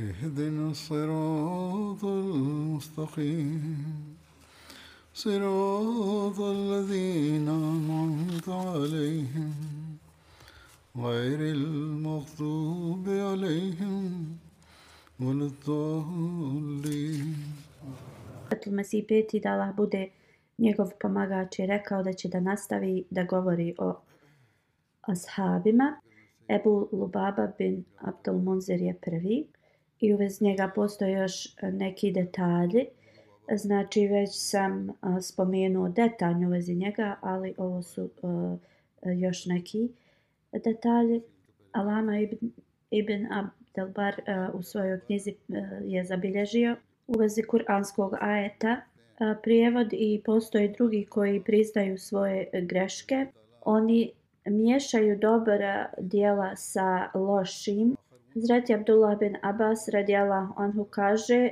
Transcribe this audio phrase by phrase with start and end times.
[0.00, 3.86] اهدنا الصراط المستقيم
[5.14, 9.52] صراط الذين أنعمت عليهم
[10.96, 14.36] غير المغضوب عليهم
[15.20, 17.34] ولا الضالين
[18.50, 20.08] Zatim Mesih peti da Allah bude
[20.58, 23.94] njegov pomagač je rekao da će da nastavi da govori o
[25.02, 26.00] ashabima.
[26.48, 29.46] Ebu Lubaba bin Abdul Munzir je prvi
[30.01, 32.85] i u njega postoje još e, neki detalji.
[33.55, 38.57] Znači već sam a, spomenuo detaljno u vezi njega, ali ovo su a,
[39.03, 39.89] još neki
[40.51, 41.21] detalji.
[41.71, 42.51] Alama ibn,
[42.91, 46.75] ibn Abdelbar a, u svojoj knjizi a, je zabilježio
[47.07, 48.81] u vezi kuranskog ajeta
[49.19, 53.25] a, prijevod i postoje drugi koji priznaju svoje greške.
[53.61, 54.11] Oni
[54.45, 57.95] miješaju dobra dijela sa lošim.
[58.35, 61.49] Zreti Abdullah bin Abbas radijala onhu kaže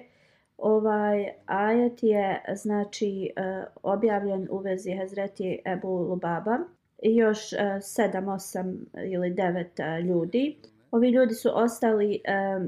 [0.57, 6.57] ovaj ajet je znači e, objavljen u vezi Hazreti Ebu Lubaba
[7.03, 10.57] i još e, sedam, osam ili 9 e, ljudi.
[10.91, 12.21] Ovi ljudi su ostali,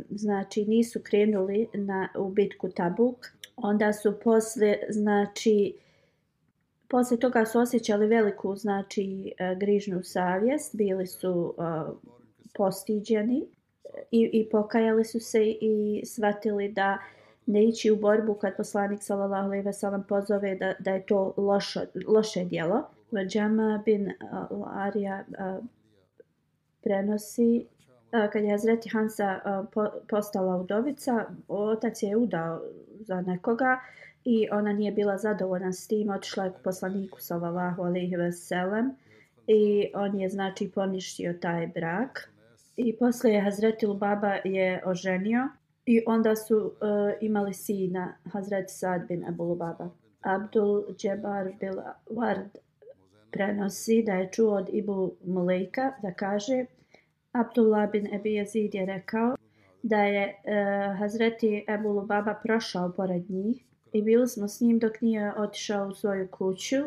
[0.09, 3.27] znači nisu krenuli na, u bitku Tabuk.
[3.55, 5.73] Onda su posle, znači,
[6.87, 10.75] posle toga su osjećali veliku, znači, grižnu savjest.
[10.75, 11.55] Bili su
[12.53, 13.47] postiđeni
[14.11, 16.97] i, i pokajali su se i shvatili da
[17.45, 21.33] ne ići u borbu kad poslanik sallallahu alejhi ve sellem pozove da da je to
[21.37, 22.83] loše loše djelo.
[23.11, 24.11] Vajama bin
[24.73, 25.23] Arija
[26.83, 27.65] prenosi
[28.33, 29.39] kad je Hazreti Hansa
[30.09, 32.61] postala udovica, otac je udao
[32.99, 33.79] za nekoga
[34.25, 38.91] i ona nije bila zadovoljna s tim, otišla je k poslaniku sallallahu alejhi ve sellem
[39.47, 42.30] i on je znači poništio taj brak.
[42.77, 45.49] I posle je Hazreti Lubaba je oženio
[45.85, 46.71] i onda su uh,
[47.21, 49.89] imali sina Hazreti Sad bin Abu Lubaba.
[50.21, 51.73] Abdul Džebar bil
[52.09, 52.57] Ward
[53.31, 56.65] prenosi da je čuo od Ibu Mulejka da kaže
[57.31, 59.35] Abdullah bin Ebi Yazid je rekao
[59.83, 65.01] da je uh, Hazreti Ebu Lubaba prošao pored njih i bili smo s njim dok
[65.01, 66.77] nije otišao u svoju kuću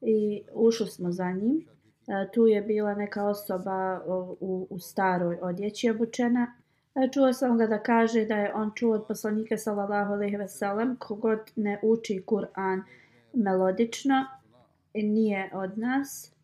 [0.00, 1.73] i ušli smo za njim.
[2.08, 4.02] E, tu je bila neka osoba
[4.40, 6.54] u, u staroj odjeći obučena.
[6.94, 10.48] E, čuo sam ga da kaže da je on čuo od poslanika sallallahu alejhi ve
[10.48, 12.82] sellem kogod ne uči Kur'an
[13.32, 14.26] melodično
[14.94, 16.34] e, nije od nas.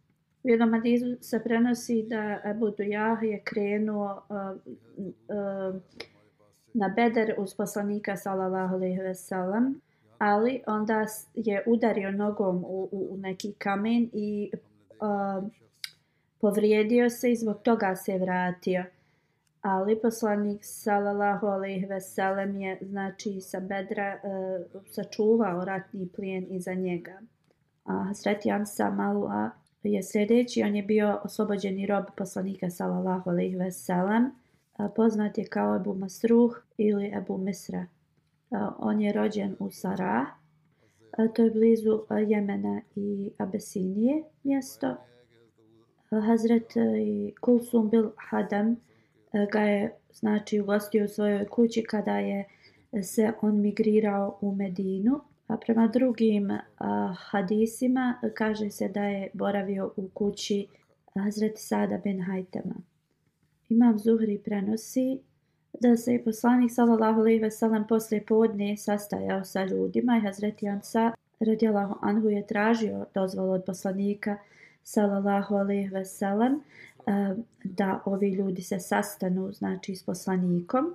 [0.42, 4.36] U jednom hadisu se prenosi da Abu Dujah je krenuo uh,
[4.96, 5.80] uh,
[6.74, 9.80] na beder uz poslanika sallallahu alejhi ve sellem,
[10.18, 14.50] ali onda je udario nogom u, u, u neki kamen i
[15.00, 15.50] uh,
[16.40, 18.84] povrijedio se i zbog toga se vratio.
[19.62, 26.74] Ali poslanik sallallahu alejhi ve sellem je znači sa bedra uh, sačuvao ratni plijen iza
[26.74, 27.20] njega.
[27.84, 29.50] A Hazreti Ansa Malua
[29.82, 34.30] je sljedeći, on je bio oslobođeni rob poslanika sallallahu alejhi ve sellem,
[34.96, 37.86] poznat je kao Abu Masruh ili Abu Misra.
[38.78, 40.26] On je rođen u Sarah,
[41.34, 44.96] to je blizu Jemena i Abesinije mjesto.
[46.10, 46.80] Hazret e,
[47.40, 48.76] Kulsum bil Hadam
[49.32, 52.44] e, ga je znači ugostio u svojoj kući kada je
[52.92, 59.30] e, se on migrirao u Medinu A prema drugim a, hadisima kaže se da je
[59.34, 60.66] boravio u kući
[61.14, 62.74] Hazret Sada bin Hajtema.
[63.68, 65.18] Imam Zuhri prenosi
[65.80, 70.68] da se je poslanik sallallahu alejhi ve sellem posle podne sastajao sa ljudima i Hazreti
[70.68, 74.36] Ansa radijallahu anhu je tražio dozvolu od poslanika
[74.84, 76.60] sallallahu alejhi ve sellem
[77.06, 77.34] eh,
[77.64, 80.94] da ovi ljudi se sastanu znači s poslanikom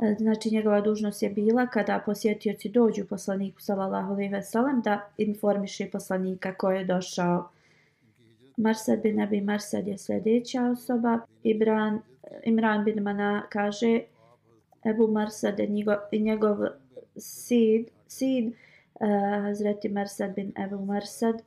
[0.00, 5.08] eh, Znači njegova dužnost je bila kada posjetioci dođu poslaniku sallallahu alejhi ve sellem da
[5.18, 7.48] informiše poslanika ko je došao.
[8.62, 11.18] Marsad bin Abi Marsad je sljedeća osoba.
[11.42, 12.00] Ibran,
[12.44, 14.00] Imran bin Mana kaže
[14.84, 16.56] Ebu Marsad je njegov, njegov
[17.16, 19.08] sid, sid uh,
[19.42, 21.42] Hazreti Marsad bin Ebu Marsad uh,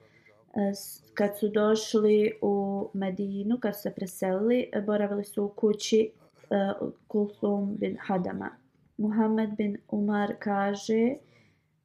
[1.13, 6.11] kad su došli u Medinu, kad su se preselili, boravili su u kući
[6.49, 8.49] uh, Kulthum bin Hadama.
[8.97, 11.15] Muhammed bin Umar kaže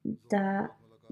[0.05, 0.69] da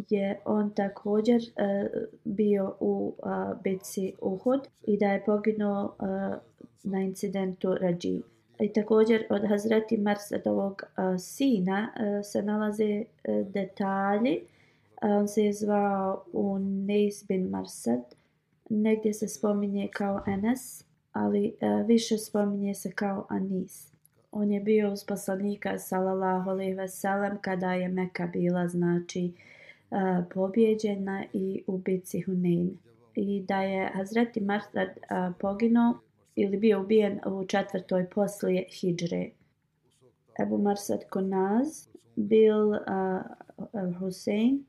[0.09, 6.39] je on također uh, bio u uh, bitci Uhud i da je poginuo uh,
[6.83, 8.23] na incidentu Rađi.
[8.61, 14.41] I također od Hazreti Mersedovog uh, sina uh, se nalaze uh, detalji.
[15.03, 18.01] Uh, on se je zvao Unais bin Marsad.
[18.71, 23.93] Negdje se spominje kao Enes, ali uh, više spominje se kao Anis.
[24.33, 29.58] On je bio uz poslanika sallallahu alejhi ve sellem kada je Meka bila znači uh,
[30.35, 32.79] pobjeđena i u bitci Hunain.
[33.15, 34.89] I da je Hazreti Marsad
[35.41, 35.99] poginuo
[36.37, 39.31] ili bio ubijen u četvrtoj poslije Hidžre.
[40.43, 42.77] Ebu Marsad Konaz, Bil uh,
[43.99, 44.65] Hussein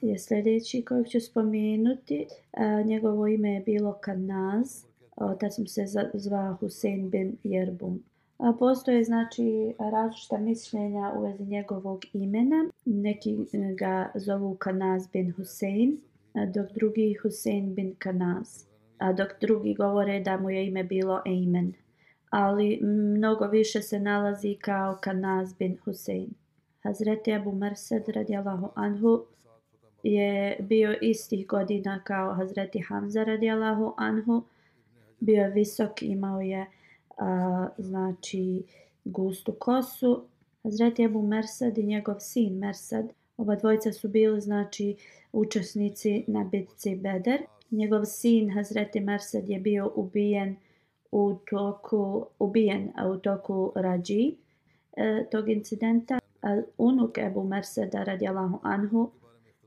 [0.00, 2.26] je sljedeći kojeg ću spomenuti.
[2.52, 4.84] Uh, njegovo ime je bilo Kanaz,
[5.16, 8.02] otac mu se zvao Hussein bin Jerbun.
[8.38, 12.70] A postoje znači različita mišljenja u vezi njegovog imena.
[12.84, 15.98] Neki e, ga zovu Kanaz bin Hussein,
[16.54, 21.72] dok drugi Hussein bin Kanaz a dok drugi govore da mu je ime bilo Ejmen.
[22.30, 26.30] Ali mnogo više se nalazi kao Kanaz bin Hussein.
[26.82, 29.24] Hazreti Abu Marsad radijalahu anhu
[30.02, 34.42] je bio istih godina kao Hazreti Hamza radijalahu anhu.
[35.20, 36.66] Bio je visok, imao je
[37.18, 38.62] a, znači
[39.04, 40.24] gustu kosu.
[40.62, 44.96] Hazreti Abu Mersad i njegov sin Mersad, oba dvojica su bili znači
[45.32, 47.40] učesnici na bitci Beder
[47.70, 50.56] njegov sin Hazreti Mersad je bio ubijen
[51.12, 54.34] u toku ubijen u toku Rađi
[54.96, 56.18] e, tog incidenta.
[56.42, 59.10] A unuk Ebu Marsada radijalahu anhu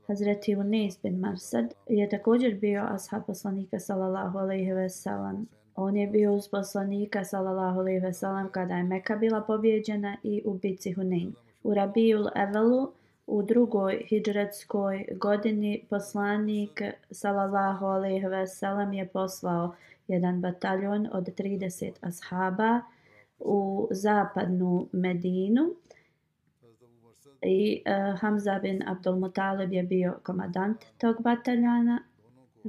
[0.06, 5.46] Hazreti Unis bin Marsad je također bio ashab poslanika sallallahu alaihi ve sellem.
[5.80, 10.42] On je bio uz poslanika sallallahu alejhi ve sellem kada je Meka bila pobjeđena i
[10.44, 11.34] u bici Hunain.
[11.62, 12.92] U Rabiul Evelu
[13.28, 16.80] U drugoj hidžretskoj godini poslanik
[17.10, 19.74] sallallahu alejhi ve sellem je poslao
[20.08, 22.80] jedan bataljon od 30 ashaba
[23.38, 25.74] u zapadnu Medinu
[27.42, 32.02] i uh, Hamza bin Abdul Mutalib je bio komandant tog bataljana.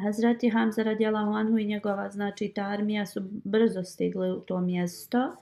[0.01, 5.35] Hazreti Hamza radijalahu anhu i njegova znači ta armija su brzo stigli u to mjesto.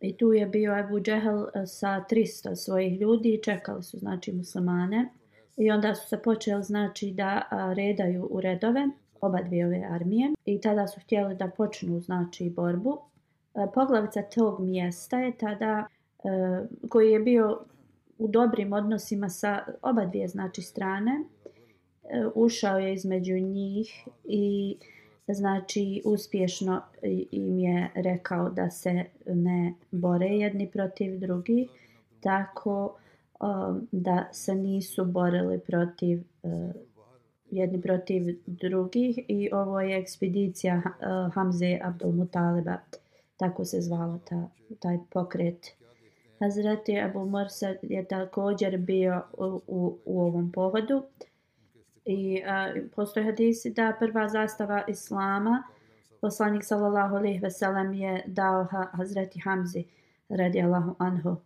[0.00, 4.32] I tu je bio Abu Džehel e, sa 300 svojih ljudi i čekali su znači
[4.32, 5.08] muslimane.
[5.56, 7.42] I onda su se počeli znači da
[7.76, 8.88] redaju u redove
[9.20, 12.98] oba dvije ove armije i tada su htjeli da počnu znači borbu.
[13.54, 15.86] E, poglavica tog mjesta je tada
[16.24, 16.28] e,
[16.88, 17.60] koji je bio
[18.18, 21.24] u dobrim odnosima sa oba dvije znači strane
[22.10, 24.76] E, ušao je između njih i
[25.28, 26.82] znači uspješno
[27.30, 31.68] im je rekao da se ne bore jedni protiv drugih
[32.20, 32.96] tako
[33.40, 36.52] um, da se nisu borili protiv uh,
[37.50, 42.76] jedni protiv drugih i ovo je ekspedicija uh, Hamze Abdul Mutaliba
[43.36, 44.48] tako se zvala ta,
[44.80, 45.66] taj pokret.
[46.40, 51.02] Hazreti Abu Mursa je također bio u, u, u ovom povodu.
[52.06, 55.62] I uh, postoje hadisi da prva zastava Islama,
[56.20, 59.84] poslanik sallallahu alaihi ve sellem je dao ha, Hazreti Hamzi
[60.28, 61.36] radijallahu anhu.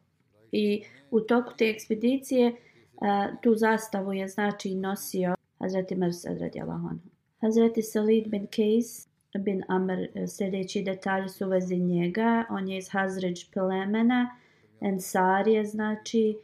[0.52, 7.08] I u toku te ekspedicije uh, tu zastavu je znači nosio Hazreti Mersad radijallahu anhu.
[7.40, 12.44] Hazreti Salid bin Kejs bin Amr, e, sljedeći detalji su vezi njega.
[12.50, 14.36] On je iz Hazređ plemena,
[14.80, 16.36] Ensarije znači,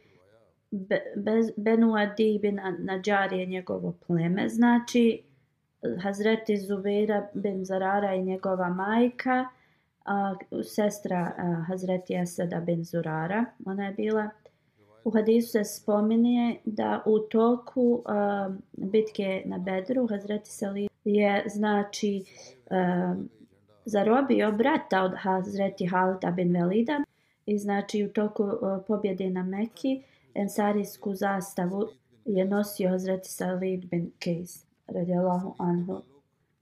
[0.71, 1.01] Be,
[1.57, 5.23] Benu Adi bin Nadjar je njegovo pleme, znači
[6.01, 9.45] Hazreti Zubeira bin Zarara i njegova majka,
[10.05, 14.29] a, sestra a, Hazreti Asada bin Zurara, ona je bila.
[15.03, 22.23] U hadisu se spominje da u toku a, bitke na Bedru Hazreti Salih je znači
[22.69, 23.15] a,
[23.85, 27.03] zarobio brata od Hazreti Halida bin Velida
[27.45, 30.03] i znači u toku a, pobjede na Mekki
[30.37, 31.87] ensarijsku zastavu
[32.25, 36.01] je nosio Hazret Salid bin Kejs, radijallahu anhu.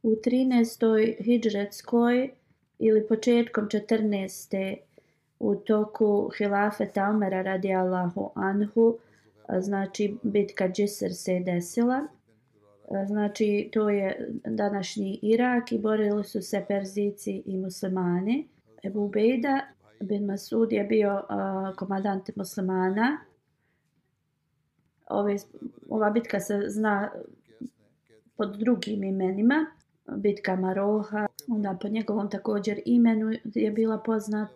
[0.03, 1.23] U 13.
[1.23, 2.29] hijđretskoj
[2.79, 4.77] ili početkom 14.
[5.39, 8.97] u toku hilafeta Omera radijallahu anhu,
[9.59, 12.07] znači bitka Džisr se desila.
[13.07, 18.47] Znači to je današnji Irak i borili su se Perzici i muslimani.
[18.83, 19.61] Ebu Bejda
[19.99, 23.17] bin Masud je bio uh, komadant muslimana.
[25.09, 25.35] Ove,
[25.89, 27.11] ova bitka se zna
[28.37, 29.65] pod drugim imenima.
[30.15, 34.49] Bitka Maroha, onda po njegovom također imenu je bila poznat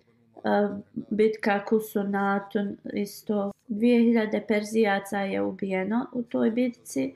[1.10, 7.14] bitka Kusunatun isto 2000 Perzijaca je ubijeno u toj bitci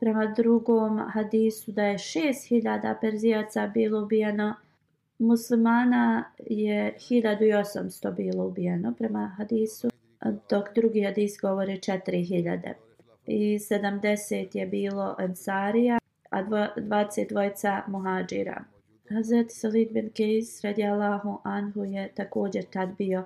[0.00, 4.54] prema drugom hadisu da je 6000 Perzijaca bilo ubijeno
[5.18, 9.88] muslimana je 1800 bilo ubijeno prema hadisu
[10.50, 12.72] dok drugi hadis govori 4000
[13.26, 15.98] i 70 je bilo Ensarija
[16.30, 18.64] a 22 muhađira
[19.08, 23.24] Hazret Salid bin Kejs radijallahu anhu je također tad bio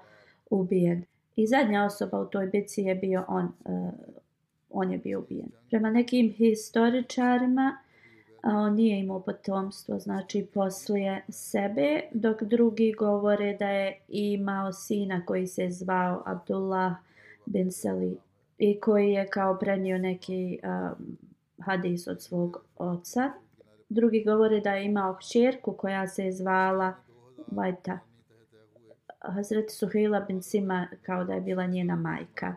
[0.51, 1.05] ubijen.
[1.37, 3.93] I zadnja osoba u toj bici je bio on, uh,
[4.71, 5.49] on je bio ubijen.
[5.71, 7.79] Prema nekim historičarima
[8.43, 15.25] a on nije imao potomstvo, znači poslije sebe, dok drugi govore da je imao sina
[15.27, 16.93] koji se zvao Abdullah
[17.47, 18.19] bin Salih
[18.59, 21.17] i koji je kao prenio neki um,
[21.59, 23.31] hadis od svog oca.
[23.89, 26.95] Drugi govore da je imao kćerku koja se je zvala
[27.47, 27.99] Vajta.
[29.19, 32.55] Hazret Suhila bin Sima kao da je bila njena majka.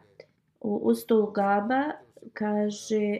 [0.62, 1.84] U Ustul Gaba
[2.34, 3.18] kaže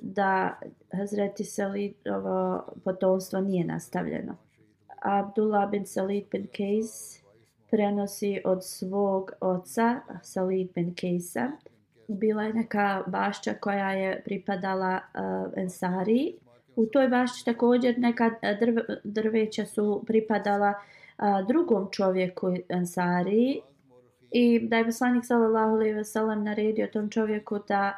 [0.00, 0.58] da
[0.92, 4.36] Hazreti Salidovo potomstvo nije nastavljeno.
[5.02, 7.20] Abdullah bin Salid bin Kejs
[7.70, 11.50] prenosi od svog oca Salid bin Kejsa.
[12.08, 16.34] Bila je neka bašća koja je pripadala uh, Ensari.
[16.76, 20.74] U toj bašći također neka e, drv, drveća su pripadala
[21.18, 23.60] uh, drugom čovjeku Ensari
[24.30, 27.94] i da je poslanik sallallahu alejhi ve sellem naredio tom čovjeku da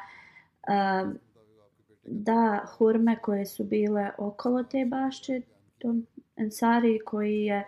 [0.68, 1.12] uh,
[2.04, 5.40] da hurme koje su bile okolo te bašće
[5.78, 6.06] tom
[6.36, 7.64] Ensari koji je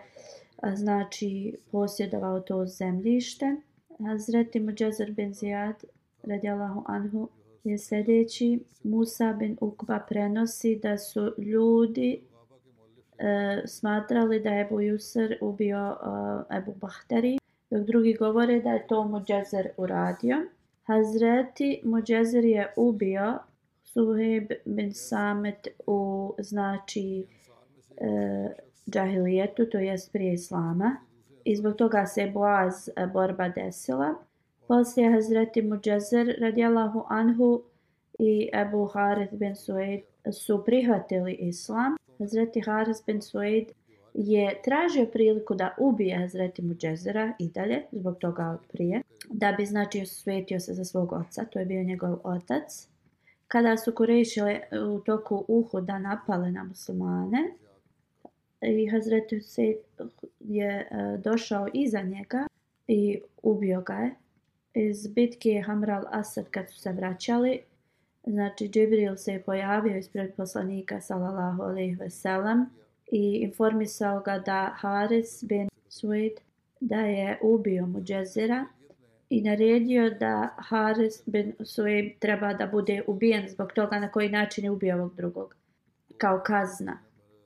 [0.61, 3.55] a, znači posjedovao to zemljište
[4.03, 5.83] Hazreti Muđezir bin Zijad
[6.23, 7.29] radijallahu anhu
[7.63, 8.59] je sljedeći.
[8.83, 12.21] Musa bin Ukba prenosi da su ljudi
[13.17, 15.97] e, smatrali da je Ebu Jusr ubio
[16.51, 17.37] e, Ebu Bahtari,
[17.69, 20.37] dok drugi govore da je to Muđezer uradio.
[20.83, 23.39] Hazreti Muđezer je ubio
[23.95, 27.25] Suheb bin Samet u znači
[27.97, 28.07] e,
[28.89, 30.95] džahilijetu, to jest prije Islama.
[31.43, 34.15] I zbog toga se Boaz e, borba desila.
[34.67, 37.61] Poslije Hazreti Muđezer radijallahu anhu
[38.19, 39.99] i Ebu Harith bin Sued
[40.31, 41.95] su prihvatili islam.
[42.19, 43.63] Hazreti Harith bin Sued
[44.13, 50.01] je tražio priliku da ubije Hazreti Muđezera i dalje, zbog toga prije, da bi znači
[50.01, 52.94] osvetio se za svog oca, to je bio njegov otac.
[53.55, 57.53] Kada su Kurešile e, u toku Uhuda napale na muslimane,
[58.61, 59.75] i Hazreti Hussein
[60.39, 62.47] je e, došao iza njega
[62.87, 64.15] i ubio ga je.
[64.73, 67.59] Iz bitke Hamral Asad kad su se vraćali,
[68.23, 72.65] znači Džibril se je pojavio ispred poslanika sallallahu alejhi ve sellem
[73.11, 76.33] i informisao ga da Haris bin Suid
[76.79, 78.65] da je ubio Muđezira
[79.29, 84.63] i naredio da Haris bin Suid treba da bude ubijen zbog toga na koji način
[84.63, 85.55] je ubio ovog drugog
[86.17, 86.97] kao kazna.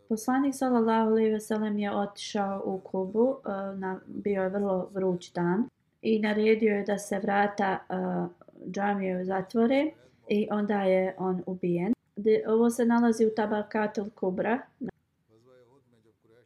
[0.10, 5.34] Poslanik sallallahu alejhi ve sellem je otišao u Kubu, e, na, bio je vrlo vruć
[5.34, 5.70] dan
[6.02, 8.30] i naredio je da se vrata uh,
[8.72, 9.92] džamije zatvore
[10.28, 11.94] i onda je on ubijen.
[12.16, 14.60] De, ovo se nalazi u Tabakatul Kubra.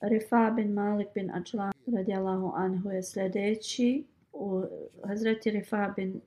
[0.01, 4.03] Rifa bin Malik bin Ačlan radijallahu anhu je sljedeći.
[4.33, 4.63] U
[5.07, 6.21] Hazreti Refa bin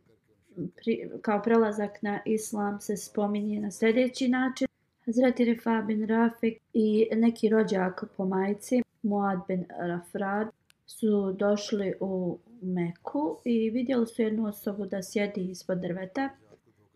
[0.76, 4.68] pri, kao prelazak na islam se spominje na sljedeći način.
[5.04, 10.48] Hazreti Refa bin Rafik i neki rođak po majci Muad bin Rafrad
[10.86, 16.30] su došli u Meku i vidjeli su jednu osobu da sjedi ispod drveta.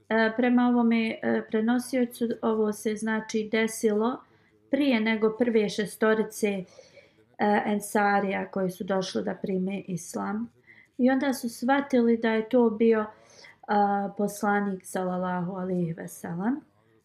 [0.09, 4.21] E, prema ovome e, prenosiocu ovo se znači desilo
[4.71, 6.65] prije nego prve šestorice e,
[7.67, 10.51] ensarija koji su došli da prime islam.
[11.01, 16.61] I onda su shvatili da je to bio uh, poslanik sallallahu alaihi veselam.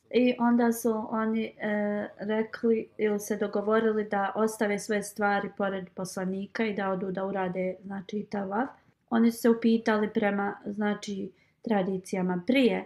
[0.10, 6.66] I onda su oni e, rekli ili se dogovorili da ostave sve stvari pored poslanika
[6.66, 8.70] i da odu da urade znači tavaf.
[9.10, 12.86] Oni su se upitali prema znači tradicijama prije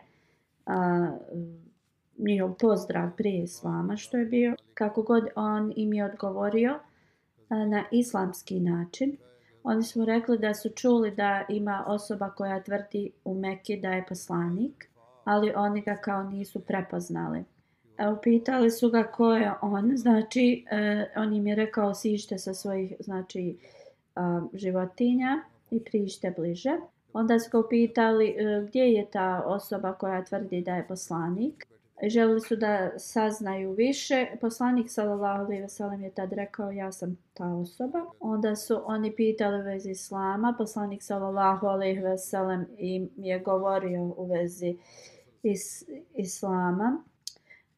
[0.66, 1.12] a,
[2.18, 4.56] njihov pozdrav prije islama što je bio.
[4.74, 6.80] Kako god on im je odgovorio
[7.50, 9.18] a, na islamski način.
[9.64, 14.06] Oni su rekli da su čuli da ima osoba koja tvrdi u Mekki da je
[14.10, 14.90] poslanik,
[15.24, 17.44] ali oni ga kao nisu prepoznali.
[17.98, 22.54] E, upitali su ga ko je on, znači e, on im je rekao sište sa
[22.54, 23.58] svojih znači,
[24.16, 26.78] a, životinja i prište bliže.
[27.14, 31.69] Onda su ga upitali e, gdje je ta osoba koja tvrdi da je poslanik.
[32.08, 34.28] Želili su da saznaju više.
[34.42, 38.06] Poslanik sallallahu alejhi ve sellem je tad rekao ja sam ta osoba.
[38.20, 40.56] Onda su oni pitali u vezi islama.
[40.58, 44.78] Poslanik sallallahu alejhi ve sellem im je govorio u vezi
[45.44, 47.04] is, islama.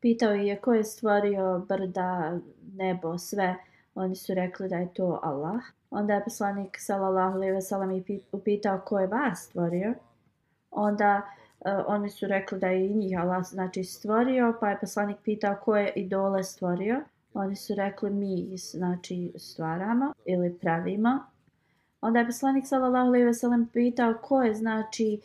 [0.01, 2.39] Pitao je ko je stvorio brda,
[2.73, 3.55] nebo, sve.
[3.95, 5.61] Oni su rekli da je to Allah.
[5.89, 9.93] Onda je poslanik sallallahu alejhi ve sellem upitao ko je vas stvorio.
[10.71, 14.79] Onda uh, Eh, oni su rekli da je i njih Allah znači stvorio, pa je
[14.79, 17.01] poslanik pitao ko je idole stvorio.
[17.33, 21.19] Oni su rekli mi znači stvaramo ili pravimo.
[22.01, 25.21] Onda je poslanik sallallahu alejhi ve sellem pitao ko je znači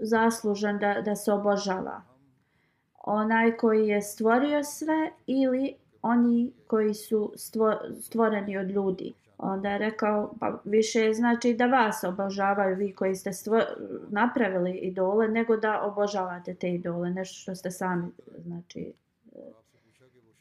[0.00, 2.02] zaslužan da da se obožava.
[3.04, 7.32] Onaj koji je stvorio sve ili oni koji su
[8.00, 9.14] stvoreni od ljudi.
[9.42, 13.60] Onda je rekao, pa više znači da vas obožavaju vi koji ste stvo,
[14.08, 18.92] napravili idole, nego da obožavate te idole, nešto što ste sami, znači.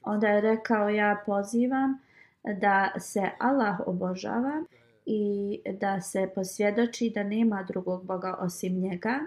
[0.02, 2.00] Onda je rekao, ja pozivam
[2.44, 4.64] da se Allah obožava
[5.06, 9.20] i da se posvjedoči da nema drugog Boga osim njega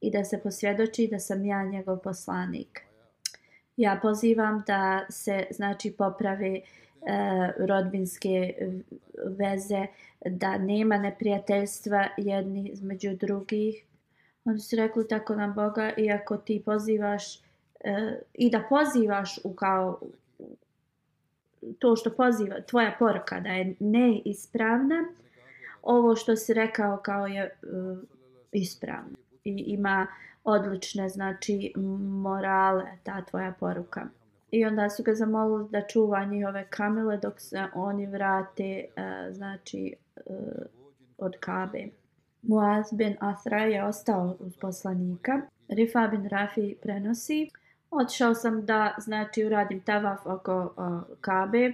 [0.00, 2.80] i da se posvjedoči da sam ja njegov poslanik.
[3.76, 6.62] Ja pozivam da se znači popravi
[7.06, 8.54] E, rodbinske
[9.24, 9.86] veze,
[10.24, 13.84] da nema neprijateljstva jedni između drugih.
[14.44, 17.40] Oni su rekli tako na Boga, iako ti pozivaš e,
[18.34, 20.00] i da pozivaš u kao
[21.78, 25.04] to što poziva, tvoja poruka da je neispravna,
[25.82, 27.98] ovo što si rekao kao je uh,
[28.52, 30.06] ispravno i ima
[30.44, 31.72] odlične znači
[32.22, 34.06] morale ta tvoja poruka.
[34.50, 39.94] I onda su ga zamolili da čuva njihove kamile dok se oni vrate uh, znači
[40.26, 40.34] uh,
[41.18, 41.88] od Kabe.
[42.42, 45.40] Muaz bin Asra je ostao uz poslanika.
[45.68, 47.50] Rifa bin Rafi prenosi.
[47.90, 51.72] Otišao sam da znači uradim tavaf oko uh, Kabe.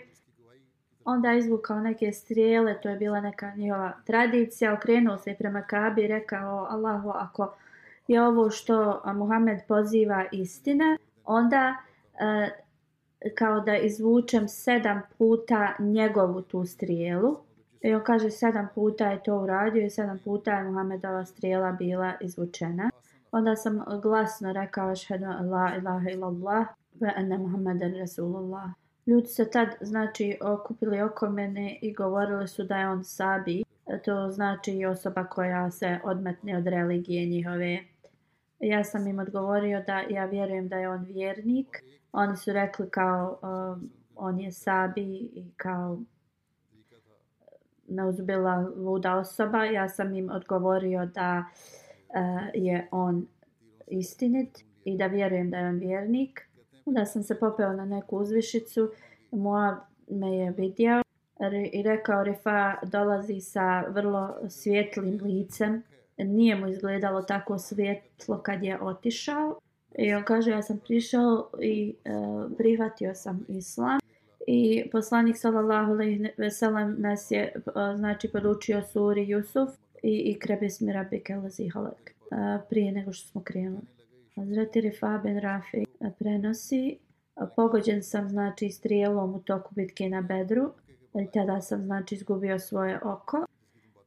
[1.05, 4.75] Onda je izvukao neke strijele, to je bila neka njihova tradicija.
[4.75, 7.55] Okrenuo se prema Kabe i rekao Allahu ako
[8.09, 11.77] je ovo što Muhammed poziva istina, onda
[12.15, 12.64] uh,
[13.35, 17.37] kao da izvučem sedam puta njegovu tu strijelu.
[17.83, 22.13] I on kaže sedam puta je to uradio i sedam puta je Muhammedova strijela bila
[22.21, 22.91] izvučena.
[23.33, 26.67] Onda sam glasno rekao šhedu la ilaha illallah
[27.01, 28.71] ve ene Muhammeden Rasulullah.
[29.07, 33.65] Ljudi se tad znači okupili oko mene i govorili su da je on sabi.
[34.05, 37.79] To znači osoba koja se odmetne od religije njihove.
[38.61, 41.85] Ja sam im odgovorio da ja vjerujem da je on vjernik
[42.15, 45.99] oni su rekli kao um, on je sabi i kao
[47.89, 49.65] neuzbila luda osoba.
[49.65, 51.45] Ja sam im odgovorio da
[52.09, 52.15] uh,
[52.55, 53.27] je on
[53.87, 56.49] istinit i da vjerujem da je on vjernik.
[56.85, 58.91] Onda sam se popeo na neku uzvišicu.
[59.31, 61.03] moja me je vidio
[61.73, 65.83] i rekao Rifa dolazi sa vrlo svjetlim licem.
[66.19, 69.61] Nije mu izgledalo tako svjetlo kad je otišao.
[69.99, 73.99] I on kaže, ja sam prišao i uh, prihvatio sam islam.
[74.47, 79.69] I poslanik sallallahu alejhi ve sellem nas je uh, znači podučio suri Yusuf
[80.03, 82.15] i i krebe smira bekelazi halak.
[82.31, 83.87] Uh, prije nego što smo krenuli.
[84.37, 85.85] Hazreti Rifa ben Rafi
[86.19, 86.99] prenosi
[87.57, 90.73] pogođen sam znači strijelom u toku bitke na Bedru.
[91.15, 93.47] I tada sam znači izgubio svoje oko.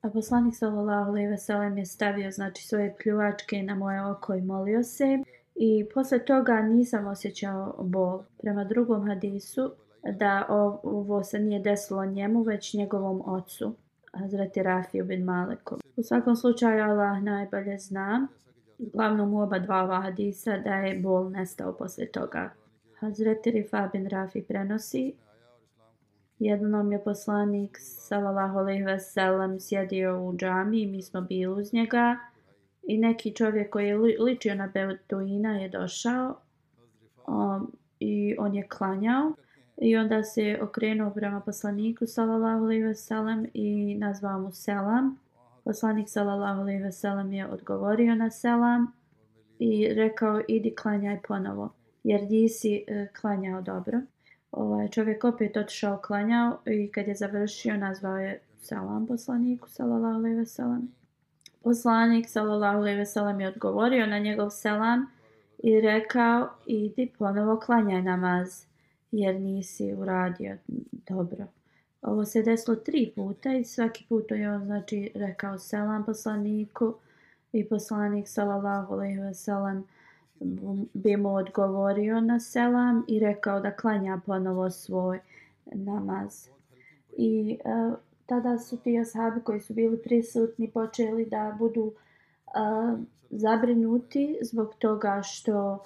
[0.01, 4.41] A poslanik sallallahu alejhi ve sellem je stavio znači svoje pljuvačke na moje oko i
[4.41, 5.19] molio se.
[5.59, 8.23] I posle toga nisam osjećao bol.
[8.41, 9.71] Prema drugom hadisu
[10.11, 10.45] da
[10.83, 13.73] ovo se nije desilo njemu, već njegovom ocu,
[14.13, 15.75] Hazreti Rafiju bin Maleku.
[15.95, 18.27] U svakom slučaju Allah najbolje zna,
[18.77, 22.49] glavnom u oba dva hadisa, da je bol nestao posle toga.
[22.99, 25.13] Hazreti Rifa bin Rafi prenosi,
[26.39, 31.73] jednom je poslanik sallallahu alejhi ve sellem sjedio u džami i mi smo bili uz
[31.73, 32.17] njega
[32.87, 36.35] i neki čovjek koji je ličio na Beduina je došao
[37.27, 39.33] um, i on je klanjao
[39.77, 45.19] i onda se okrenuo prema poslaniku sallallahu alejhi ve sellem i nazvao mu selam.
[45.63, 48.93] Poslanik sallallahu alejhi ve sellem je odgovorio na selam
[49.59, 51.73] i rekao idi klanjaj ponovo
[52.03, 54.01] jer nisi e, klanjao dobro.
[54.51, 60.37] Ovaj čovjek opet otišao klanjao i kad je završio nazvao je selam poslaniku sallallahu alejhi
[60.37, 60.96] ve sellem.
[61.63, 65.07] Poslanik sallallahu alejhi ve sellem je odgovorio na njegov selam
[65.63, 68.65] i rekao idi ponovo klanjaj namaz
[69.11, 70.57] jer nisi uradio
[70.91, 71.45] dobro.
[72.01, 76.93] Ovo se desilo tri puta i svaki put je on znači rekao selam poslaniku
[77.53, 79.83] i poslanik sallallahu alejhi ve sellem
[80.93, 85.19] bi mu odgovorio na selam i rekao da klanja ponovo svoj
[85.65, 86.47] namaz.
[87.17, 94.37] I uh, tada su ti ashabi koji su bili prisutni počeli da budu uh, zabrinuti
[94.41, 95.79] zbog toga što uh,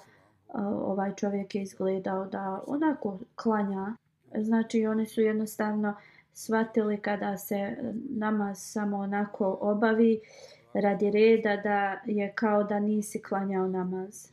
[0.64, 3.96] ovaj čovjek je izgledao da onako klanja.
[4.38, 5.94] Znači oni su jednostavno
[6.34, 7.76] shvatili kada se
[8.10, 10.20] namaz samo onako obavi
[10.74, 14.28] radi reda da je kao da nisi klanjao namaz.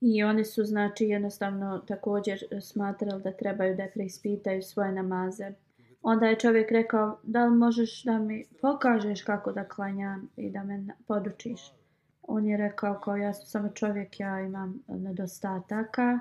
[0.00, 5.52] I oni su znači jednostavno također smatrali da trebaju da preispitaju svoje namaze.
[6.02, 10.62] Onda je čovjek rekao da li možeš da mi pokažeš kako da klanjam i da
[10.62, 11.72] me podučiš.
[12.22, 16.18] On je rekao kao ja sam samo čovjek, ja imam nedostataka.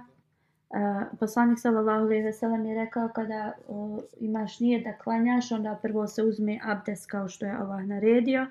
[0.72, 5.80] E, poslanik sallallahu alejhi ve sellem je rekao kada o, imaš nije da klanjaš, onda
[5.82, 8.48] prvo se uzme abdest kao što je Allah naredio.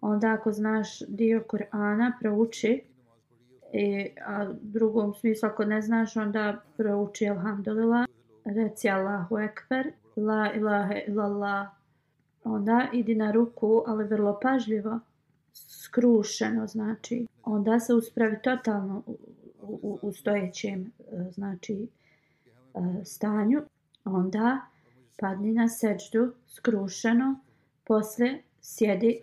[0.00, 2.82] Onda ako znaš dio Kur'ana, prouči
[3.72, 8.06] I, a drugom smislu, ako ne znaš, onda prouči Alhamdulillah,
[8.44, 9.92] reci Allahu Ekber,
[10.26, 11.68] La ilaha illallah.
[12.44, 15.00] Onda idi na ruku, ali vrlo pažljivo,
[15.52, 17.26] skrušeno, znači.
[17.44, 19.18] Onda se uspravi totalno u,
[19.62, 21.88] u, u stojećem, e, znači,
[22.74, 23.62] e, stanju.
[24.04, 24.60] Onda
[25.20, 27.40] padni na seđdu, skrušeno,
[27.84, 29.20] posle sjedi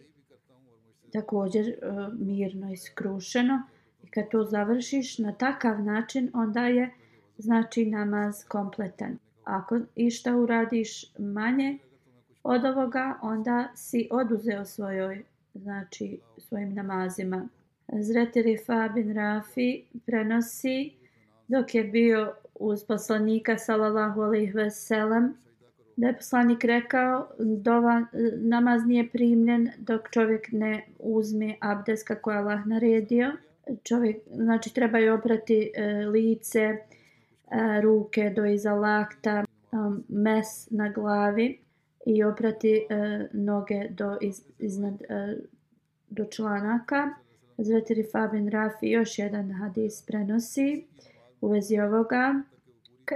[1.14, 1.76] također e,
[2.20, 3.62] mirno i skrušeno
[4.04, 6.94] I kad to završiš na takav način, onda je
[7.38, 9.18] znači namaz kompletan.
[9.48, 11.78] Ako išta uradiš manje
[12.44, 17.48] od ovoga, onda si oduzeo svojoj, znači svojim namazima.
[17.88, 20.92] Zretiri Fabin Rafi prenosi
[21.48, 25.34] dok je bio uz poslanika sallallahu alejhi ve sellem
[25.96, 28.06] da je poslanik rekao dova,
[28.36, 33.32] namaz nije primljen dok čovjek ne uzme abdes kako je Allah naredio
[33.84, 36.78] čovjek, znači treba je oprati e, lice,
[37.52, 39.78] E, ruke do iza lakta, e,
[40.10, 41.60] mes na glavi
[42.06, 45.02] i oprati e, noge do iz, iznad
[46.10, 47.10] do članaka.
[47.58, 50.86] Zvetiri Fabin Rafi još jedan hadis prenosi
[51.42, 52.42] u vezi ovoga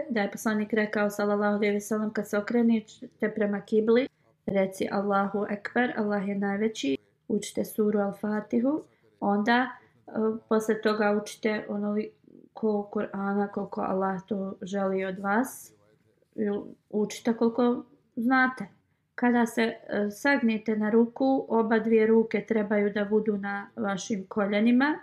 [0.10, 4.08] da je poslanik rekao sallallahu alejhi ve sellem kad se okrenete prema kibli
[4.46, 8.82] reci Allahu ekber Allah je najveći učite suru al-Fatihu
[9.20, 9.70] onda
[10.50, 11.65] posle toga učite
[12.62, 15.74] onoliko Kur'ana koliko Allah to želi od vas.
[16.89, 18.67] Učite koliko znate.
[19.15, 19.76] Kada se e,
[20.12, 25.00] sagnete na ruku, oba dvije ruke trebaju da budu na vašim koljenima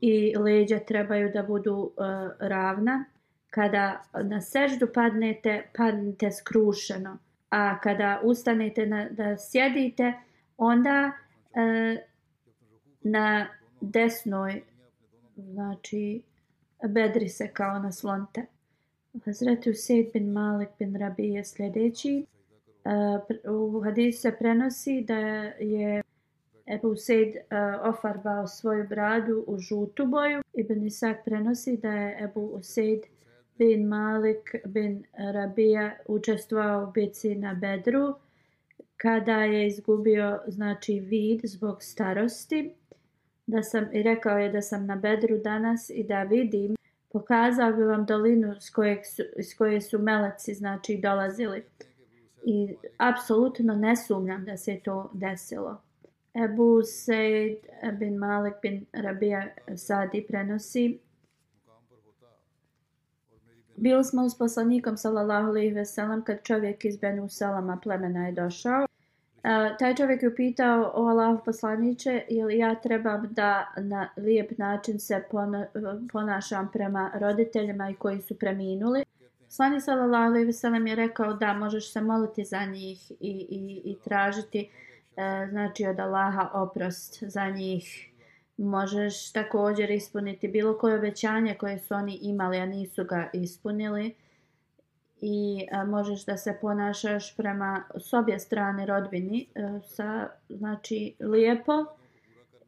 [0.00, 1.92] i leđa trebaju da budu uh,
[2.38, 3.04] ravna.
[3.50, 7.18] Kada na seždu padnete, padnete skrušeno.
[7.50, 10.12] A kada ustanete na, da sjedite,
[10.56, 11.12] onda
[11.50, 11.98] uh,
[13.00, 13.46] na
[13.80, 14.62] desnoj,
[15.36, 16.22] znači,
[16.88, 18.46] bedri se kao na slonte.
[19.24, 22.26] Hazreti Usaid bin Malik bin Rabi je sljedeći.
[22.84, 25.18] E, u hadisu se prenosi da
[25.58, 26.02] je
[26.66, 27.42] Ebu Usaid e,
[27.82, 30.42] ofarbao svoju bradu u žutu boju.
[30.54, 33.00] Ibn Isak prenosi da je Ebu Usaid
[33.58, 38.14] bin Malik bin Rabija učestvovao u bici na Bedru
[38.96, 42.74] kada je izgubio znači vid zbog starosti
[43.50, 46.76] da sam i rekao je da sam na bedru danas i da vidim
[47.12, 51.64] pokazao bi vam dolinu s koje su, s koje su meleci znači dolazili.
[52.44, 55.82] I apsolutno ne sumnjam da se to desilo.
[56.34, 57.56] Ebu Sejd
[57.98, 60.98] bin Malik bin Rabija Sadi prenosi
[63.76, 68.32] Bili smo s poslanikom sallallahu alejhi ve sellem kad čovjek iz Benu Salama plemena je
[68.32, 68.89] došao.
[69.44, 74.98] Uh, taj čovjek je upitao o Allah poslaniće ili ja trebam da na lijep način
[74.98, 75.66] se pona,
[76.12, 79.04] ponašam prema roditeljima i koji su preminuli.
[79.48, 83.82] Slani sallallahu alejhi ve sellem je rekao da možeš se moliti za njih i, i,
[83.84, 84.70] i tražiti
[85.16, 88.10] e, znači od Allaha oprost za njih.
[88.56, 94.14] Možeš također ispuniti bilo koje obećanje koje su oni imali a nisu ga ispunili.
[95.22, 101.84] I a, možeš da se ponašaš prema s obje strane rodbini a, sa znači lijepo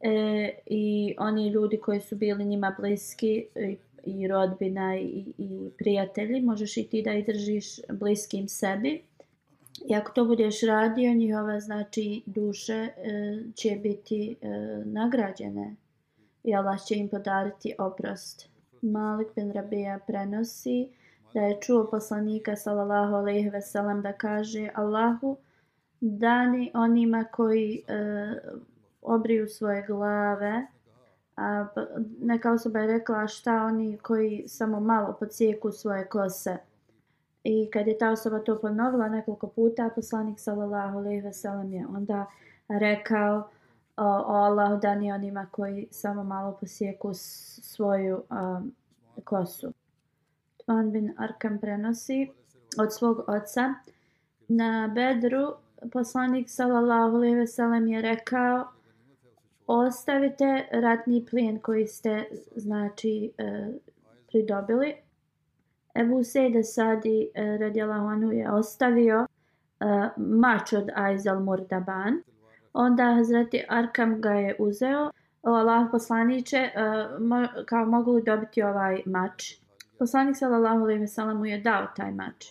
[0.01, 6.41] e, i oni ljudi koji su bili njima bliski i, i rodbina i, i prijatelji
[6.41, 9.01] možeš i ti da ih držiš bliskim sebi
[9.89, 12.91] I ako to budeš radio, njihove znači duše e,
[13.55, 14.47] će biti e,
[14.85, 15.75] nagrađene
[16.43, 18.49] i Allah će im podariti oprost.
[18.81, 20.87] Malik bin Rabija prenosi
[21.33, 25.37] da je čuo poslanika sallallahu alejhi ve sellem da kaže Allahu
[26.01, 27.93] dani onima koji e,
[29.01, 30.67] obriju svoje glave
[31.35, 31.65] a
[32.19, 36.57] neka osoba je rekla šta oni koji samo malo podsijeku svoje kose
[37.43, 41.87] i kad je ta osoba to ponovila nekoliko puta poslanik sallallahu alejhi ve sellem je
[41.87, 42.25] onda
[42.67, 43.49] rekao
[43.97, 48.75] o, o Allahu dani onima koji samo malo posjeku svoju um,
[49.23, 49.73] kosu.
[50.65, 52.31] Tman bin Arkam prenosi
[52.79, 53.73] od svog oca
[54.47, 55.53] na Bedru
[55.91, 58.67] poslanik sallallahu alejhi ve sellem je rekao
[59.67, 63.67] ostavite ratni plijen koji ste znači e,
[64.27, 64.95] pridobili.
[65.95, 69.85] Ebu Sejde Sadi e, radijalahu anhu je ostavio e,
[70.17, 72.21] mač od Aizal Murdaban.
[72.73, 75.11] Onda Hazreti Arkam ga je uzeo.
[75.41, 76.71] Allah poslaniće, e,
[77.19, 79.62] mo, kao mogu dobiti ovaj mač?
[80.03, 82.47] Poslanik sallallahu alejhi ve sellem mu je dao taj mač.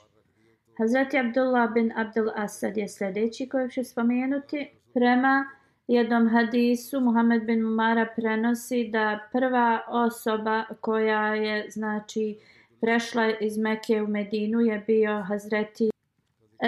[0.79, 4.71] Hazreti Abdullah bin Abdul Asad je sljedeći kojeg ću spomenuti.
[4.95, 5.45] Prema
[5.89, 12.39] jednom hadisu Muhammed bin Mumara prenosi da prva osoba koja je znači
[12.81, 15.91] prešla iz Mekke u Medinu je bio Hazreti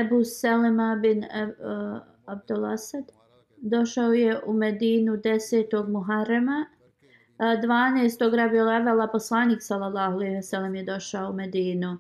[0.01, 3.05] Ebu Selema bin uh, Abdul Asad.
[3.57, 5.89] Došao je u Medinu 10.
[5.89, 6.67] Muharrema.
[7.39, 8.37] 12.
[8.37, 11.99] Rabiul Levela poslanik sallallahu alejhi ve sellem je došao u Medinu.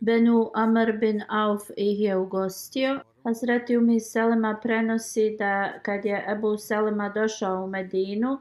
[0.00, 3.00] Benu Amr bin Auf ih je ugostio.
[3.24, 8.38] Hazreti Umi Selema prenosi da kad je Ebu Selema došao u Medinu,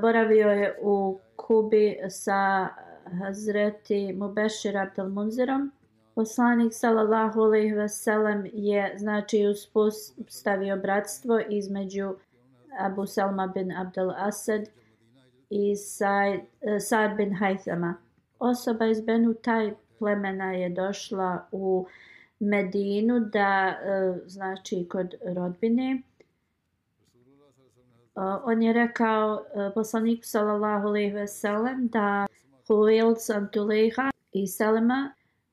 [0.00, 2.68] boravio je u Kubi sa
[3.20, 5.72] Hazreti Mubešir Abdel Munzirom.
[6.14, 12.14] Poslanik sallallahu alejhi ve sellem je znači uspostavio bratstvo između
[12.78, 14.68] Abu Salma bin Abdel Asad
[15.52, 17.94] i eh, Sa'ad bin Haythama.
[18.38, 21.86] Osoba iz Benu Taj plemena je došla u
[22.40, 26.02] Medinu da eh, znači kod rodbine
[28.16, 32.26] eh, on je rekao poslaniku sallallahu alejhi ve sellem da
[32.68, 35.12] Huwail Santuleha i Selema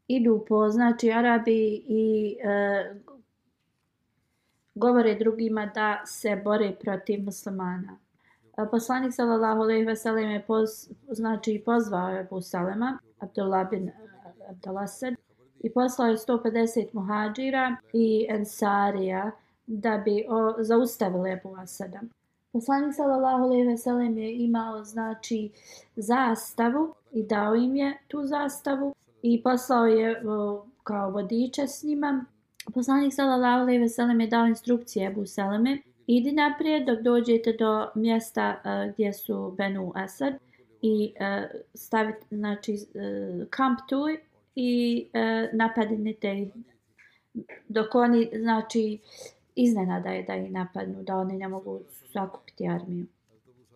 [0.10, 2.96] idu po znači Arabi i e,
[4.76, 7.98] govore drugima da se bore protiv muslimana.
[8.66, 10.70] Poslanik sallallahu alejhi ve sellem je poz,
[11.12, 13.94] znači pozvao Abu Salema Abdullah bin eh,
[14.50, 15.14] Abdalasad
[15.60, 19.32] i poslao je 150 muhađira i ensarija
[19.68, 22.00] da bi o, zaustavili Ebu Asada.
[22.52, 25.52] Poslanik sallallahu alejhi ve sellem je imao znači
[25.96, 32.26] zastavu i dao im je tu zastavu i poslao je o, kao vodiča s njima.
[32.74, 35.78] Poslanik sallallahu alejhi ve sellem je dao instrukcije Abu Seleme
[36.12, 40.34] idi naprijed dok dođete do mjesta uh, gdje su Benu Asad
[40.82, 44.06] i e, uh, stavite znači uh, kamp tu
[44.56, 46.52] i uh, napadnite ih.
[47.68, 49.00] Dok oni znači
[49.56, 51.80] iznenada je da ih napadnu da oni ne mogu
[52.14, 53.06] zakupiti armiju.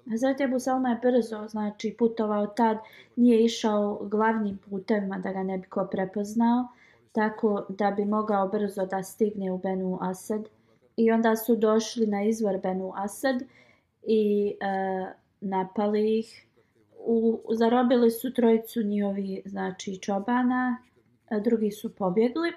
[0.09, 2.77] Hazreti Abu Salma je brzo znači putovao tad
[3.15, 6.67] nije išao glavnim putevima da ga ne bi ko prepoznao
[7.11, 10.49] tako da bi mogao brzo da stigne u Benu Asad
[10.97, 13.43] i onda su došli na izvor Benu Asad
[14.03, 16.47] i e, napali ih
[17.05, 20.77] u, zarobili su trojicu njihovi znači čobana,
[21.29, 22.51] a drugi su pobjegli.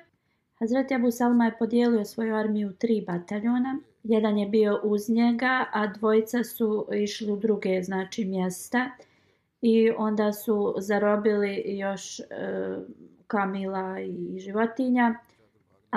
[0.59, 3.79] Hazreti Abu Salma je podijelio svoju armiju u tri bataljona.
[4.03, 8.91] Jedan je bio uz njega, a dvojica su išli u druge znači mjesta
[9.61, 12.25] i onda su zarobili još e,
[13.27, 15.15] kamila i životinja,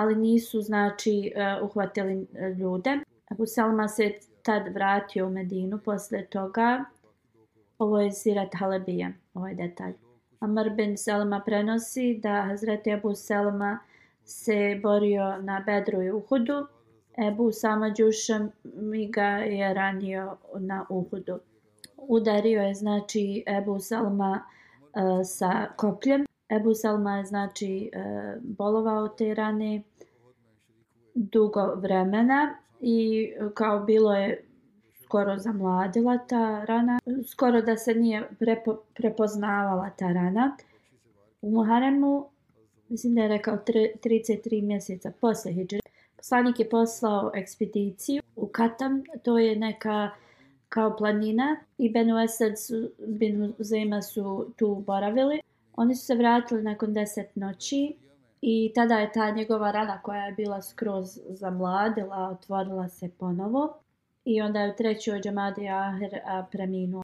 [0.00, 2.98] ali nisu znači e, uhvatili e, ljude.
[3.30, 6.84] Abu Salma se tad vratio u Medinu posle toga
[7.80, 9.92] Ovo je Sirat Halebija, ovaj detalj.
[10.40, 13.78] Amr bin Selma prenosi da Hazreti Ebu Selma
[14.24, 16.66] se borio na Bedru i Uhudu.
[17.28, 21.38] Ebu Sama Đušam mi ga je ranio na Uhudu.
[21.96, 26.26] Udario je znači Ebu Salma uh, sa kopljem.
[26.48, 29.82] Ebu Salma je znači uh, bolovao te rane
[31.14, 34.44] dugo vremena i e, kao bilo je
[35.04, 40.56] skoro zamladila ta rana, skoro da se nije prepo, prepoznavala ta rana.
[41.42, 42.26] U Muharemu,
[42.88, 45.80] mislim da je rekao 33 mjeseca posle Hidžre,
[46.16, 50.10] poslanik je poslao ekspediciju u Katam, to je neka
[50.68, 55.40] kao planina i Benu Esed su, Benu Zema su tu boravili.
[55.76, 57.94] Oni su se vratili nakon deset noći
[58.42, 63.78] I tada je ta njegova rana koja je bila skroz zamladila, otvorila se ponovo.
[64.24, 66.18] I onda je u trećoj džamadi Ahir
[66.52, 67.02] preminuo.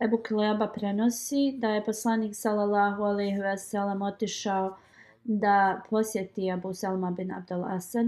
[0.00, 4.76] Ebu Kileba prenosi da je poslanik sallallahu alaihi ve sellem otišao
[5.24, 8.06] da posjeti Abu Salma bin Abdel Asad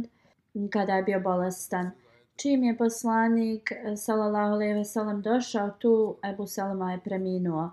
[0.71, 1.91] kada je bio bolestan.
[2.37, 7.71] Čim je poslanik e, sallallahu alaihi ve sellem došao tu, Abu Salma je preminuo.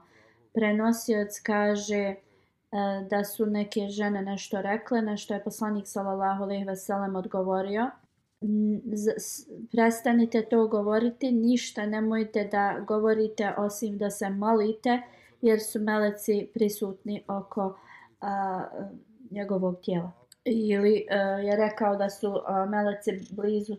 [0.53, 2.15] Prenosioc kaže
[2.73, 7.89] E, da su neke žene nešto rekle, nešto je poslanik sallallahu alejhi ve sellem odgovorio.
[9.71, 15.01] Prestanite to govoriti, ništa nemojte da govorite osim da se molite,
[15.41, 17.77] jer su meleci prisutni oko
[18.21, 18.63] a,
[19.31, 20.11] njegovog tijela.
[20.45, 23.75] Ili a, je rekao da su a, meleci blizu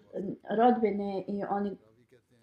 [0.59, 1.77] rodbine i oni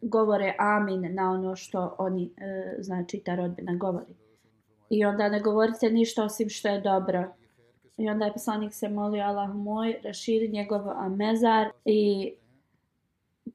[0.02, 4.21] govore amin na ono što oni, a, znači ta rodbina govori.
[4.92, 7.34] I onda ne govorite ništa osim što je dobro.
[7.98, 12.34] I onda je poslanik se molio Allah moj, raširi njegov mezar i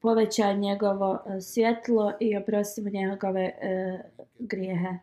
[0.01, 3.99] povećaj njegovo e, svjetlo i oprosti mu njegove e,
[4.39, 4.97] grijehe.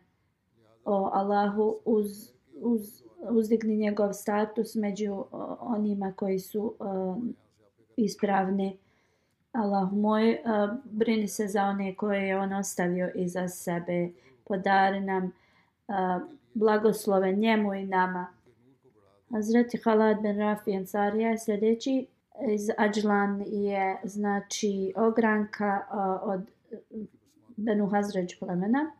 [0.85, 5.25] O Allahu uz, uz, uzdigni njegov status među
[5.59, 6.83] onima koji su e,
[7.97, 8.77] ispravni.
[9.51, 10.41] Allah moj, e,
[10.83, 14.09] brini se za one koje je on ostavio iza sebe.
[14.47, 15.31] Podari nam
[16.53, 18.27] blagoslove njemu i nama.
[19.31, 22.07] Hazreti Halad bin Rafi Ansarija je sljedeći
[22.53, 25.81] iz Ađlan je znači ogranka
[26.23, 26.41] od
[27.55, 28.91] Benu Hazređ plemena.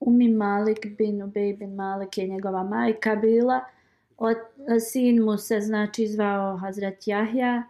[0.00, 3.60] Umi Malik bin Ubej bin Malik je njegova majka bila.
[4.16, 4.36] Od,
[4.80, 7.62] sin mu se znači zvao Hazret Jahja.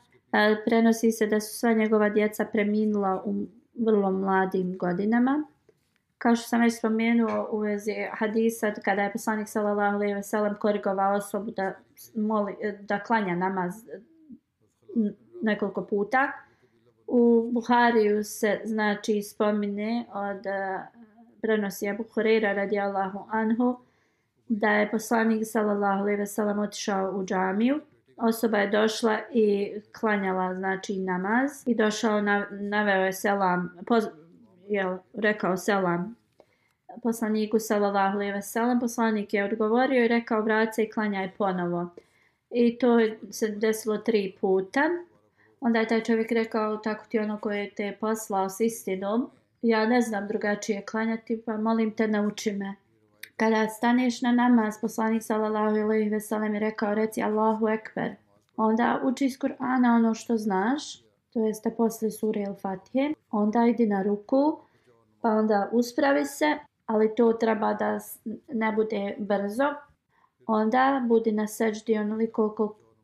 [0.64, 3.34] Prenosi se da su sva njegova djeca preminula u
[3.74, 5.44] vrlo mladim godinama
[6.18, 10.54] kao što sam već spomenuo u vezi hadisa kada je poslanik sallallahu alejhi ve sellem
[10.54, 11.72] korigovao osobu da
[12.14, 13.74] moli da klanja namaz
[15.42, 16.32] nekoliko puta
[17.06, 20.86] u Buhariju se znači spomine od eh,
[21.42, 23.76] prenosi Abu Hurajra radijallahu anhu
[24.48, 27.80] da je poslanik sallallahu alejhi ve sellem otišao u džamiju.
[28.16, 34.04] Osoba je došla i klanjala znači namaz i došao na naveo je selam poz,
[34.68, 36.16] je rekao selam
[37.02, 38.80] poslaniku sallallahu alejhi ve sellem.
[38.80, 41.88] Poslanik je odgovorio i rekao vrati se i klanjaj ponovo.
[42.50, 42.98] I to
[43.30, 44.80] se desilo tri puta.
[45.60, 49.30] Onda je taj čovjek rekao tako ti ono koje te poslao s istinom
[49.62, 52.74] ja ne znam drugačije klanjati pa molim te nauči me.
[53.36, 58.14] Kada staneš na namaz poslanik sallallahu alejhi ve sellem je rekao reci Allahu ekber.
[58.56, 61.03] Onda uči iz Kur'ana ono što znaš
[61.34, 64.60] to jeste posle sure El-Fatihe, onda idi na ruku,
[65.20, 67.98] pa onda uspravi se, ali to treba da
[68.48, 69.74] ne bude brzo.
[70.46, 72.54] Onda budi na seđdi onoliko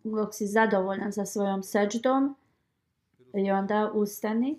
[0.03, 2.37] koliko si zadovoljan sa svojom seđdom
[3.35, 4.59] i onda ustani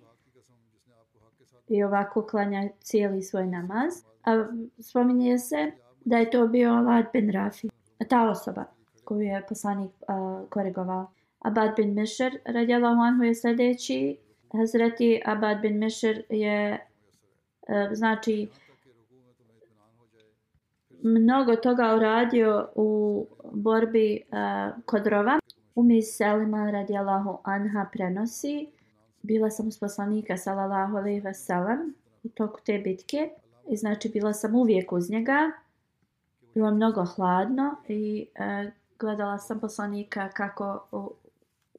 [1.68, 3.94] i ovako klanja cijeli svoj namaz.
[4.26, 4.46] A
[4.80, 5.72] spominje se
[6.06, 7.70] da je to bio Abad bin Rafi,
[8.10, 8.66] ta osoba
[9.04, 11.12] koju je poslanik uh, korigovao.
[11.42, 14.18] Abad bin Mišer, radijalahu anhu, je sljedeći.
[14.54, 16.80] Hazreti Abad bin Mišer je,
[17.68, 18.48] e, znači,
[21.04, 25.40] mnogo toga uradio u borbi uh, kod rova.
[25.76, 28.68] Umi Selima radijalahu anha prenosi.
[29.22, 33.30] Bila sam uz poslanika sallallahu alaihi ve sellem u toku te bitke.
[33.70, 35.52] I znači bila sam uvijek uz njega.
[36.54, 40.88] Bilo mnogo hladno i uh, gledala sam poslanika kako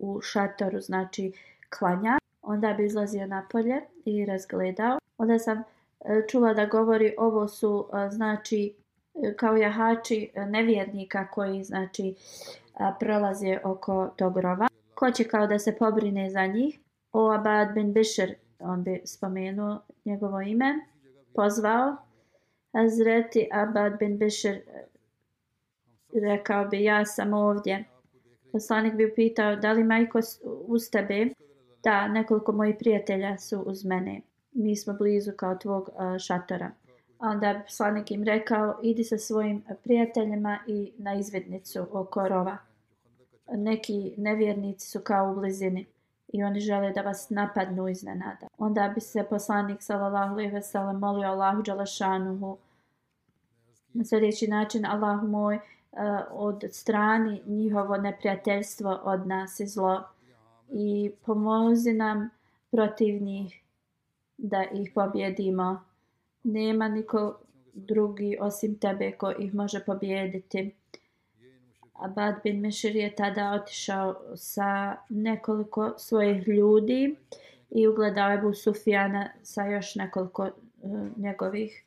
[0.02, 1.32] u, šatoru znači
[1.78, 2.18] klanja.
[2.42, 4.98] Onda bi izlazio napolje i razgledao.
[5.18, 5.62] Onda sam e,
[6.28, 8.74] čula da govori ovo su e, znači
[9.14, 12.14] e, kao jahači nevjernika koji znači
[13.00, 14.68] prolaze oko tog rova.
[14.94, 16.78] Ko će kao da se pobrine za njih?
[17.12, 20.86] O Abad bin Bishr, on bi spomenuo njegovo ime,
[21.34, 21.96] pozvao.
[22.72, 24.56] Azreti Abad bin Bishr
[26.22, 27.84] rekao bi ja sam ovdje.
[28.52, 30.20] Poslanik bi pitao da li majko
[30.66, 31.26] uz tebe?
[31.84, 34.20] Da, nekoliko mojih prijatelja su uz mene.
[34.52, 36.70] Mi smo blizu kao tvog šatora
[37.22, 42.56] onda bi poslanik im rekao idi sa svojim prijateljima i na izvednicu oko rova.
[43.48, 45.86] Neki nevjernici su kao u blizini
[46.28, 48.46] i oni žele da vas napadnu iznenada.
[48.58, 52.56] Onda bi se poslanik sallallahu alejhi ve sellem molio Allahu dželešanuhu
[53.94, 55.58] na sljedeći način Allahu moj
[55.92, 60.02] Eh, od strani njihovo neprijateljstvo od nas i zlo
[60.70, 62.30] i pomozi nam
[62.70, 63.62] protiv njih
[64.38, 65.84] da ih pobjedimo
[66.42, 67.38] nema niko
[67.72, 70.74] drugi osim tebe ko ih može pobijediti.
[71.94, 77.16] Abad bin Mešir je tada otišao sa nekoliko svojih ljudi
[77.70, 80.50] i ugledao Ebu Sufijana sa još nekoliko
[80.82, 81.84] uh, njegovih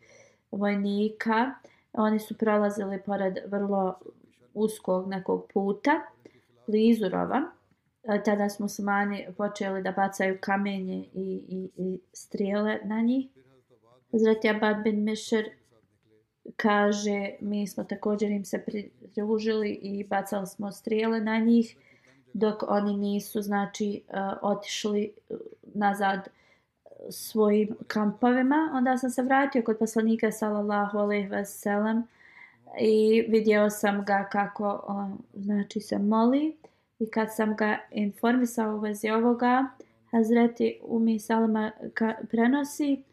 [0.51, 1.51] vojnika.
[1.97, 3.99] Oni su prolazili pored vrlo
[4.53, 5.91] uskog nekog puta,
[6.67, 7.41] blizu rova.
[8.03, 13.27] E, tada smo smani počeli da bacaju kamenje i, i, i strijele na njih.
[14.11, 15.49] Hazreti Abad bin Mešer
[16.55, 21.77] kaže, mi smo također im se pridružili i bacali smo strijele na njih,
[22.33, 25.33] dok oni nisu, znači, e, otišli e,
[25.63, 26.27] nazad
[27.09, 28.71] svojim kampovima.
[28.73, 32.03] Onda sam se vratio kod poslanika, sallallahu alaihi ve sellem,
[32.79, 36.57] i vidio sam ga kako on, znači, se moli.
[36.99, 39.65] I kad sam ga informisao u vezi ovoga,
[40.11, 41.71] Hazreti Umi Salama
[42.31, 43.03] prenosi,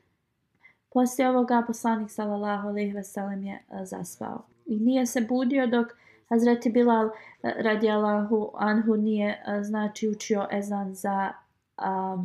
[0.93, 4.43] Poslije ovoga poslanik sallallahu alejhi ve sellem je a, zaspao.
[4.66, 5.86] I nije se budio dok
[6.28, 7.11] Hazreti Bilal
[7.43, 11.32] radijalahu radijallahu anhu nije a, znači učio ezan za
[11.76, 12.16] a,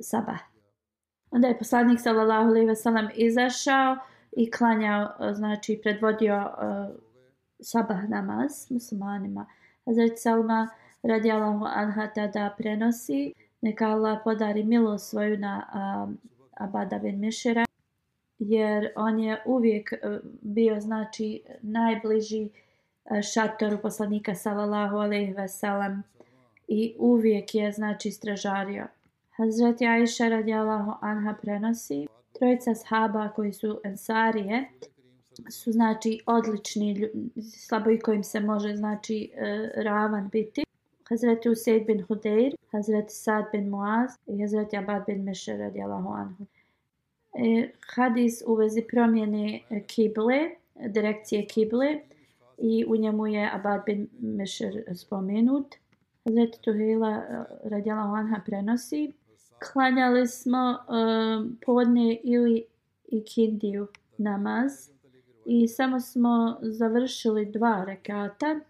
[0.00, 0.40] sabah.
[1.30, 3.96] Onda je poslanik sallallahu alejhi ve sellem izašao
[4.36, 6.96] i klanjao e, znači predvodio uh,
[7.60, 9.46] sabah namaz muslimanima.
[9.86, 10.68] Hazret Salma
[11.02, 16.18] radijallahu anha tada prenosi neka Allah podari milost svoju na um,
[16.56, 17.64] Abada bin Mishira
[18.38, 19.98] jer on je uvijek e,
[20.42, 22.48] bio znači najbliži
[23.32, 26.02] šatoru poslanika sallallahu alejhi ve sellem
[26.68, 28.86] i uvijek je znači stražario.
[29.36, 34.64] Hazreti Aisha radijallahu anha prenosi trojica sahaba koji su ensarije
[35.50, 37.10] su znači odlični
[37.52, 40.64] slabo i kojim se može znači e, ravan biti.
[41.08, 46.46] Hazreti Usaid bin Hudeir, Hazreti Sad bin Muaz i Hazreti Abad bin Mešer radijalahu anhu.
[47.34, 50.50] E, hadis u vezi promjene kible,
[50.88, 52.00] direkcije kible
[52.58, 55.74] i u njemu je Abad bin Mešer spomenut.
[56.24, 59.12] Hazreti Tuhila e, radijalahu anha prenosi.
[59.58, 62.64] Klanjali smo um, podne ili
[63.08, 63.88] ikindiju
[64.18, 64.72] namaz
[65.46, 68.60] i samo smo završili dva rekata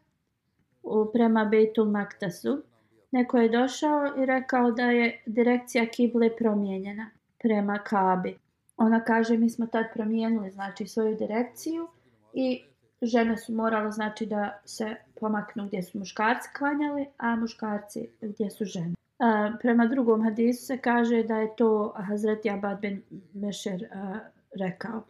[1.12, 2.62] prema Betul Maktasu.
[3.11, 8.39] Neko je došao i rekao da je direkcija kible promijenjena prema Kabi.
[8.76, 11.89] Ona kaže mi smo tad promijenili znači svoju direkciju
[12.32, 12.62] i
[13.03, 18.64] žene su morale znači da se pomaknu gdje su muškarci klanjali, a muškarci gdje su
[18.64, 18.95] žene.
[19.18, 23.02] A, prema drugom hadisu se kaže da je to Hazreti Abad bin
[23.34, 24.18] Mešer a,
[24.60, 25.02] rekao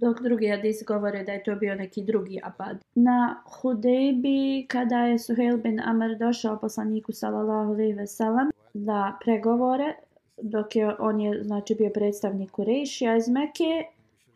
[0.00, 2.78] dok drugi hadis govore da je to bio neki drugi abad.
[2.94, 9.94] Na Hudejbi, kada je Suhail bin Amr došao poslaniku sallallahu alejhi ve sellem da pregovore,
[10.42, 13.84] dok je on je znači bio predstavnik Kurejšija iz Mekke,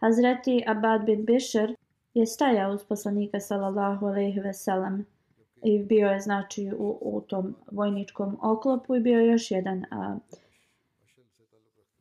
[0.01, 1.75] Hazreti Abad bin Bishr
[2.15, 5.07] je stajao uz poslanika sallallahu alejhi ve sellem
[5.65, 10.17] i bio je znači u, u tom vojničkom oklopu i bio je još jedan a,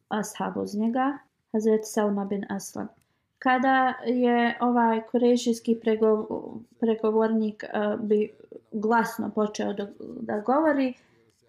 [0.07, 1.17] ashab uz njega,
[1.51, 2.87] Hazret Salma bin Aslam
[3.39, 5.79] kada je ovaj kurešijski
[6.79, 8.29] pregovornik uh, bi
[8.71, 10.93] glasno počeo da, da govori,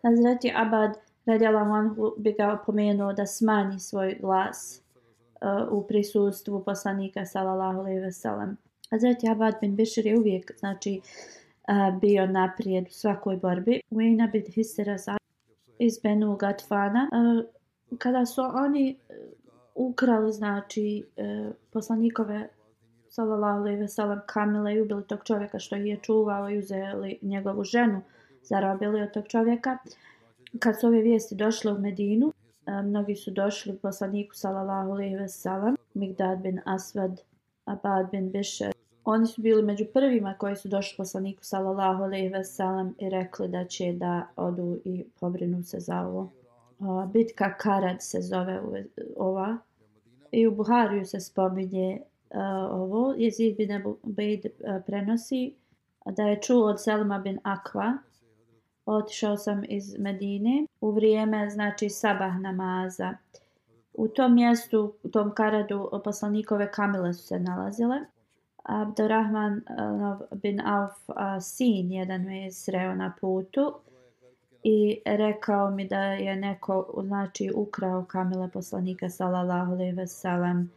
[0.03, 0.97] Hazreti Abad
[1.27, 8.01] radijalahu Manhu bi ga opomenuo da smanji svoj glas uh, u prisustvu poslanika sallallahu alejhi
[8.01, 8.57] ve sellem.
[8.91, 11.42] Hazreti Abad bin Bishr je uvijek znači uh,
[12.01, 13.81] bio naprijed u svakoj borbi.
[13.91, 14.97] Uina bin Hisra
[15.79, 17.09] iz Benu Gatfana.
[17.99, 19.15] Kada su oni e,
[19.75, 22.49] ukrali znači e, poslanikove
[23.09, 27.65] sallallahu alejhi ve sellem kamile i ubili tog čovjeka što je čuvao i uzeli njegovu
[27.65, 28.01] ženu
[28.43, 29.79] zarobili od tog čovjeka
[30.59, 32.33] kad su ove vijesti došle u Medinu
[32.67, 37.21] e, mnogi su došli poslaniku sallallahu alejhi ve sellem Migdad bin Aswad
[37.65, 42.45] Abad bin Bishr oni su bili među prvima koji su došli poslaniku sallallahu alejhi ve
[42.45, 46.31] sellem i rekli da će da odu i pobrinu se za ovo
[47.13, 48.63] bitka Karad se zove
[49.17, 49.59] ova.
[50.33, 52.01] I u Buhariju se spominje
[52.31, 52.39] uh,
[52.81, 53.15] ovo.
[53.17, 55.55] Jezid bin Abu Bejd uh, prenosi
[56.07, 57.99] da je čuo od Selma bin Akva.
[58.87, 63.15] Otišao sam iz Medine u vrijeme znači sabah namaza.
[63.95, 67.97] U tom mjestu, u tom Karadu, poslanikove kamile su se nalazile.
[68.63, 69.63] Abdurrahman
[70.43, 71.11] bin Auf
[71.41, 73.75] sin jedan me je sreo na putu
[74.63, 80.71] i rekao mi da je neko znači ukrao kamile poslanika sallallahu alejhi ve sellem.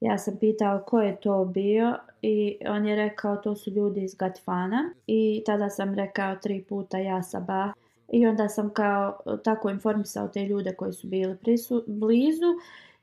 [0.00, 4.14] Ja sam pitao ko je to bio i on je rekao to su ljudi iz
[4.14, 7.72] Gatfana i tada sam rekao tri puta ja sabah
[8.12, 12.54] i onda sam kao tako informisao te ljude koji su bili prisu, blizu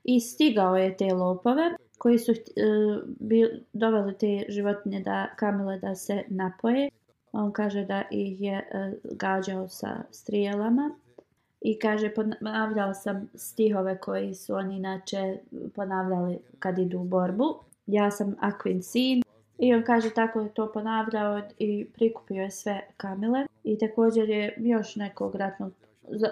[0.04, 1.70] i stigao je te lopove
[2.02, 6.88] koji su uh, bi, doveli te životinje da kamile da se napoje.
[7.32, 10.90] On kaže da ih je uh, gađao sa strijelama
[11.60, 15.38] i kaže ponavljao sam stihove koji su oni inače
[15.74, 17.54] ponavljali kad idu u borbu.
[17.86, 19.22] Ja sam Aquin sin
[19.58, 24.54] i on kaže tako je to ponavljao i prikupio je sve kamile i također je
[24.56, 25.72] još nekog ratnog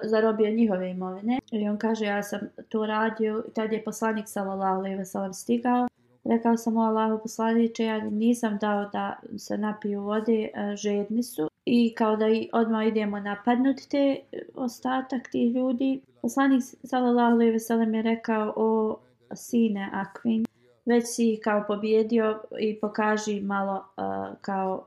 [0.03, 1.41] zarobio njihove imovine.
[1.53, 5.35] I on kaže ja sam to radio i tad je poslanik sallallahu alejhi ve sellem
[5.35, 5.89] stigao.
[6.25, 11.49] Rekao sam o Allahu poslaniče, ja nisam dao da se napiju vode, žedni su.
[11.65, 16.01] I kao da odmah idemo napadnuti te e, ostatak tih ljudi.
[16.23, 18.99] Poslanik sallallahu alejhi ve sellem je rekao o
[19.35, 20.45] sine Akvin,
[20.87, 24.87] već si kao pobjedio i pokaži malo uh, kao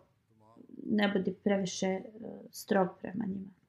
[0.85, 3.62] ne budi previše uh, strog prema njima.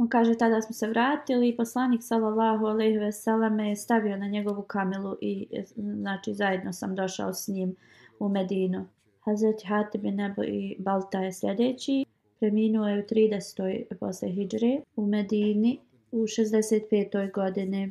[0.00, 4.26] On kaže tada smo se vratili i poslanik sallallahu alaihi ve sellem je stavio na
[4.26, 7.76] njegovu kamilu i e, znači zajedno sam došao s njim
[8.20, 8.86] u Medinu.
[9.20, 12.04] Hazreti Hatib bin Nebo i Balta je sljedeći.
[12.38, 13.94] Preminuo je u 30.
[14.00, 15.78] posle Hidžre u Medini
[16.12, 17.32] u 65.
[17.32, 17.90] godine.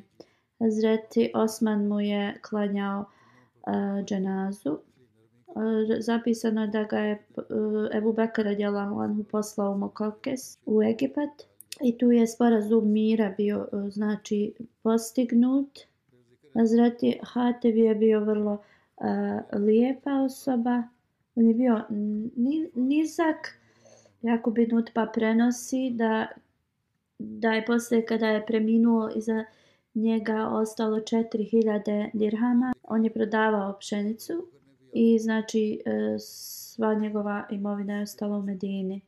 [0.59, 4.71] Hazreti Osman mu je klanjao uh, dženazu.
[4.71, 5.63] Uh,
[5.99, 7.43] zapisano je da ga je uh,
[7.93, 11.48] Ebu Bekara radijalahu anhu poslao u Mokokes u Egipat
[11.83, 14.53] i tu je sporazum mira bio e, znači
[14.83, 15.79] postignut.
[16.53, 18.51] Hazreti Hatev je bio vrlo
[18.97, 20.83] uh, lijepa osoba.
[21.35, 21.81] On je bio
[22.75, 23.59] nizak.
[24.21, 26.27] Jako bi pa prenosi da,
[27.19, 29.45] da je posle kada je preminuo iza
[29.95, 32.73] njega ostalo 4000 dirhama.
[32.83, 34.47] On je prodavao pšenicu
[34.93, 39.01] i znači e, sva njegova imovina je ostala u Medini.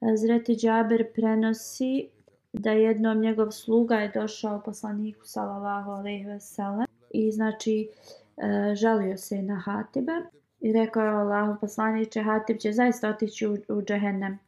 [0.00, 2.08] Zreti Džaber prenosi
[2.52, 7.88] da jednom njegov sluga je došao poslaniku sallallahu alejhi ve sellem i znači
[8.36, 10.20] e, žalio se na Hatiba
[10.60, 14.38] i rekao je Allahu poslanice Hatib će zaista otići u, u džehennem.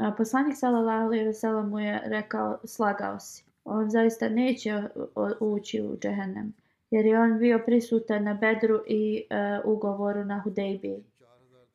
[0.00, 3.44] A poslanik sallallahu alejhi ve sellem mu je rekao slagao si.
[3.64, 4.82] On zaista neće
[5.40, 6.54] ući u džehennem
[6.90, 9.24] jer je on bio prisutan na Bedru i
[9.64, 11.04] uh, ugovoru na Hudejbi.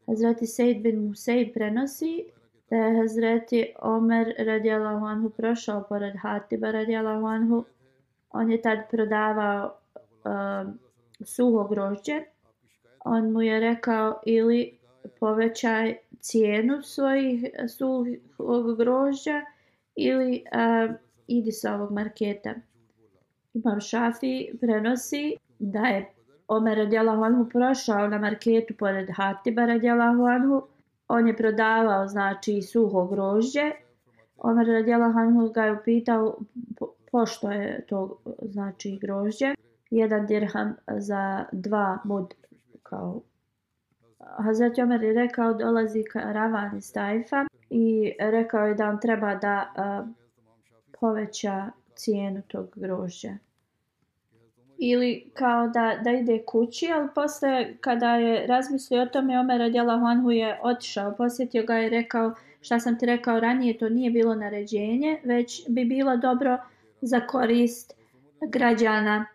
[0.07, 2.25] Hazreti Sejd bin Museid prenosi
[2.69, 7.65] da je Hazreti Omer radijalahu anhu prošao pored Hatiba radijalahu anhu.
[8.29, 9.73] On je tad prodavao
[10.23, 10.73] uh,
[11.25, 12.23] suho grožđe.
[13.05, 14.77] On mu je rekao ili
[15.19, 19.41] povećaj cijenu svojih suhog grožđa
[19.95, 20.95] ili uh,
[21.27, 22.53] idi sa ovog marketa.
[23.53, 26.13] Imam Šafi prenosi da je
[26.47, 30.67] Omer radijalahu anhu prošao na marketu pored Hatiba radijalahu anhu
[31.09, 33.71] on je prodavao znači suho grožđe.
[34.37, 36.37] Omer radijala Hanhu ga je upitao
[37.11, 39.55] pošto je to znači grožđe.
[39.89, 42.33] Jedan dirham za dva mud
[42.83, 43.21] kao
[44.19, 49.73] Hazret Omer je rekao dolazi karavan iz Tajfa i rekao je da on treba da
[49.77, 50.09] uh,
[50.99, 53.37] poveća cijenu tog grožđa
[54.79, 59.99] ili kao da, da ide kući, ali posle kada je razmislio o tome, Omer Adjela
[59.99, 64.35] Huanhu je otišao, posjetio ga i rekao šta sam ti rekao ranije, to nije bilo
[64.35, 66.57] naređenje, već bi bilo dobro
[67.01, 67.93] za korist
[68.47, 69.25] građana.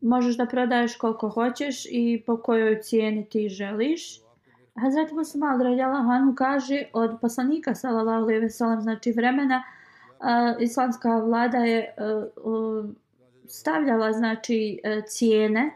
[0.00, 4.20] Možeš da prodaješ koliko hoćeš i po kojoj cijeni ti želiš.
[4.74, 9.62] Hazreti Musamad Radjala Huanhu kaže od poslanika sallallahu alaihi ve sellem znači vremena
[10.20, 11.94] uh, islamska vlada je
[12.44, 12.90] uh, uh,
[13.48, 15.70] stavljala znači e, cijene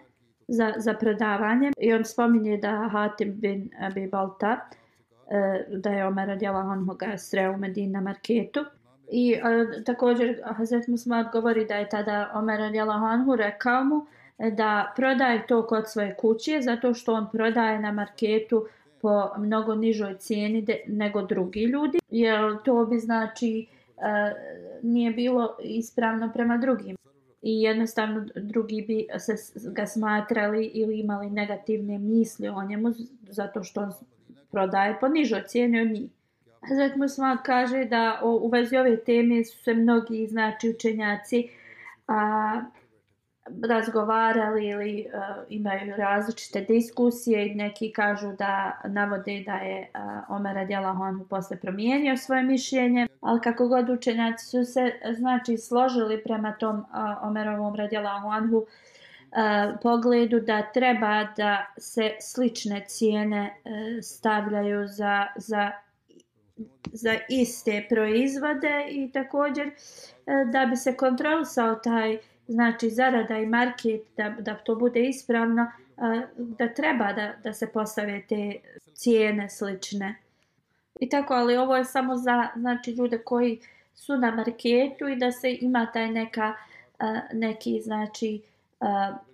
[0.48, 1.70] za, za prodavanje.
[1.78, 4.68] I on spominje da Hatim bin Abi Balta
[5.30, 8.64] e, da je Omer radijala on ga sreo u Medina marketu.
[9.12, 14.06] I e, također Hazret Musmad govori da je tada Omer radijala Anhu rekao mu
[14.48, 18.66] da prodaje to kod svoje kuće zato što on prodaje na marketu
[19.02, 21.98] po mnogo nižoj cijeni de, nego drugi ljudi.
[22.10, 23.66] Jer to bi znači
[23.96, 24.34] e,
[24.82, 26.96] nije bilo ispravno prema drugim?
[27.42, 29.34] I jednostavno drugi bi se
[29.70, 33.92] ga smatrali ili imali negativne misli o njemu zato što on
[34.50, 36.10] prodaje po nižoj cijeni od njih.
[36.68, 41.48] Hazret Musman kaže da u vezi ove teme su se mnogi znači učenjaci
[42.08, 42.62] a,
[43.68, 50.58] razgovarali ili uh, imaju različite diskusije i neki kažu da navode da je uh, Omer
[50.58, 56.78] Adjelahonu posle promijenio svoje mišljenje, ali kako god učenjaci su se znači složili prema tom
[56.78, 56.84] uh,
[57.22, 58.66] Omerovom Radjelahonhu uh,
[59.82, 63.72] pogledu da treba da se slične cijene uh,
[64.02, 65.70] stavljaju za, za
[66.92, 69.70] za iste proizvode i također
[70.52, 72.18] da bi se kontrolisao taj
[72.50, 75.66] znači zarada i market da, da to bude ispravno
[76.36, 78.54] da treba da, da se postave te
[78.94, 80.14] cijene slične.
[81.00, 83.60] I tako, ali ovo je samo za znači, ljude koji
[83.94, 86.54] su na marketu i da se ima taj neka,
[87.32, 88.42] neki, znači,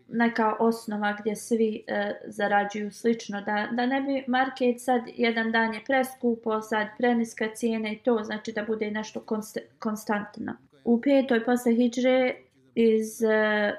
[0.09, 1.85] neka osnova gdje svi
[2.25, 3.41] zarađuju slično.
[3.41, 8.21] Da, da ne bi market sad jedan dan je preskupo, sad preniska cijena i to
[8.25, 10.53] znači da bude nešto konst, konstantno.
[10.85, 12.35] U petoj posle Hidžre
[12.77, 13.73] iz eh,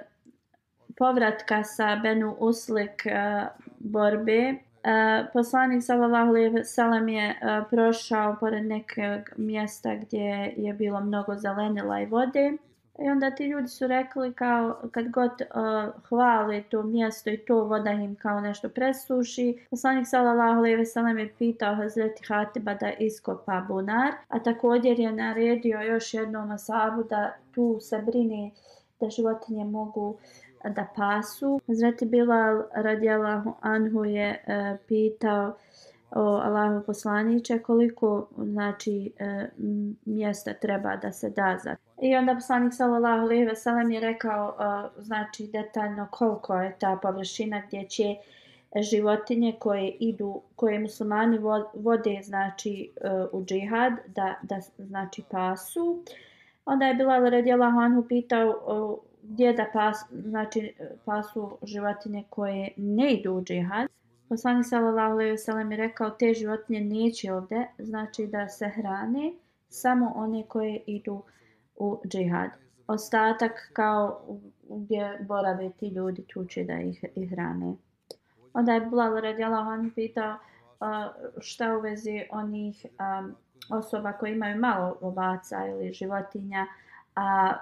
[0.97, 3.47] povratka sa Benu Uslik eh,
[3.79, 4.59] borbe.
[4.83, 7.35] Eh, poslanik sallallahu alejhi ve sellem je
[7.69, 12.57] prošao pored nekog mjesta gdje je bilo mnogo zelenila i vode.
[12.99, 17.63] I onda ti ljudi su rekli kao kad god uh, hvale to mjesto i to
[17.63, 19.65] voda im kao nešto presuši.
[19.69, 25.11] Poslanik sallallahu alejhi ve sellem je pitao Hazreti Hatiba da iskopa bunar, a također je
[25.11, 28.51] naredio još jednom asabu da tu se brine
[28.99, 30.17] da životinje mogu
[30.63, 31.61] eh, da pasu.
[31.67, 35.57] Zrati Bilal radijallahu anhu je e, pitao
[36.11, 39.47] o Allahu poslaniće koliko znači e,
[40.05, 41.75] mjesta treba da se da za.
[42.01, 46.99] I onda poslanik sallallahu alejhi ve sellem je rekao e, znači detaljno koliko je ta
[47.01, 48.15] površina gdje će
[48.81, 51.37] životinje koje idu koje muslimani
[51.73, 56.03] vode znači e, u džihad da da znači pasu.
[56.67, 60.73] Onda je Bilal radijallahu anhu pitao gdje da pas, znači,
[61.05, 63.87] pasu životinje koje ne idu u džihad.
[64.29, 69.33] Poslani sallallahu alejhi ve sellem je rekao te životinje neće ovdje, znači da se hrane
[69.69, 71.23] samo one koje idu
[71.75, 72.49] u džihad.
[72.87, 74.21] Ostatak kao
[74.69, 77.75] gdje borave ti ljudi tu će da ih, ih hrane.
[78.53, 80.87] Onda je Bilal radijallahu anhu pitao uh,
[81.39, 83.35] šta u vezi onih um,
[83.69, 86.77] osoba koje imaju malo ovaca ili životinja a
[87.17, 87.53] a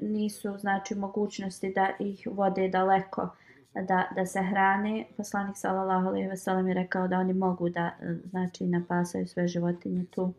[0.00, 3.28] nisu znači mogućnosti da ih vode daleko
[3.74, 5.06] da, da se hrane.
[5.16, 7.90] Poslanik sallallahu alejhi ve sellem je rekao da oni mogu da
[8.30, 10.32] znači napasaju sve životinje tu.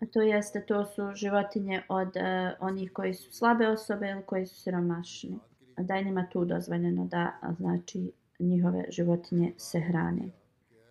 [0.00, 2.22] A to jeste to su životinje od uh,
[2.60, 5.38] onih koji su slabe osobe ili koji su siromašni.
[5.76, 10.22] Da je njima tu dozvoljeno da znači njihove životinje se hrane.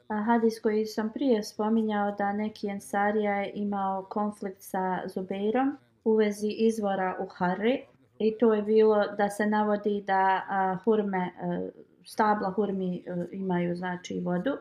[0.07, 6.15] A hadis koji sam prije spominjao da neki ensarija je imao konflikt sa Zubeirom u
[6.15, 7.81] vezi izvora u Harri
[8.19, 11.67] i to je bilo da se navodi da a, hurme, a,
[12.05, 14.57] stabla hurmi a, imaju znači vodu.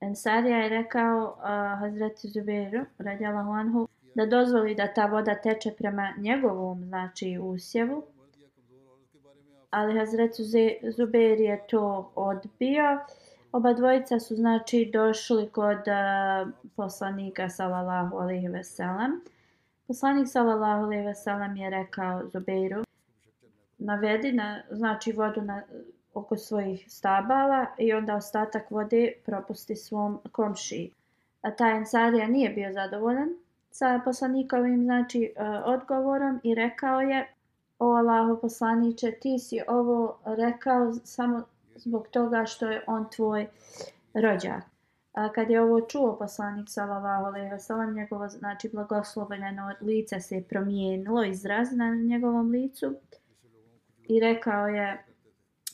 [0.00, 6.12] Ensarija je rekao a, Hazreti Zubeiru, radijalahu anhu, da dozvoli da ta voda teče prema
[6.18, 8.02] njegovom znači usjevu.
[9.70, 10.42] Ali Hazreti
[10.96, 12.98] Zubeir je to odbio.
[13.56, 19.20] Oba dvojica su znači došli kod uh, poslanika sallallahu alejhi ve sellem.
[19.86, 22.84] Poslanik sallallahu alejhi ve sellem je rekao Zubeiru
[23.78, 25.62] navedi na znači vodu na
[26.14, 30.92] oko svojih stabala i onda ostatak vode propusti svom komšiji.
[31.42, 33.28] A taj Ansarija nije bio zadovoljan
[33.70, 37.32] sa poslanikovim znači e, odgovorom i rekao je
[37.78, 41.44] o Allahu poslanice ti si ovo rekao samo
[41.76, 43.46] zbog toga što je on tvoj
[44.14, 44.62] rođak.
[45.12, 50.44] A kad je ovo čuo poslanik sallallahu alejhi ve sellem njegovo znači blagoslovljeno lice se
[50.48, 52.94] promijenilo izraz na njegovom licu
[54.08, 55.04] i rekao je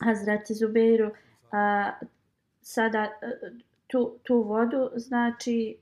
[0.04, 1.10] Hazrat Zubeiru
[1.52, 1.90] a,
[2.60, 3.10] sada e,
[3.86, 5.78] tu, tu vodu znači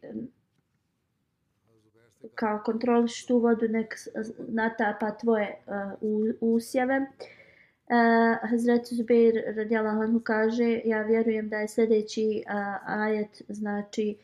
[2.35, 3.95] kao kontroliš tu vodu nek
[4.49, 5.59] natapa tvoje
[6.01, 7.07] uh, usjeve
[7.91, 12.55] Uh, Hazret Zubair radijallahu anhu kaže ja vjerujem da je sljedeći uh,
[13.01, 14.16] ajet znači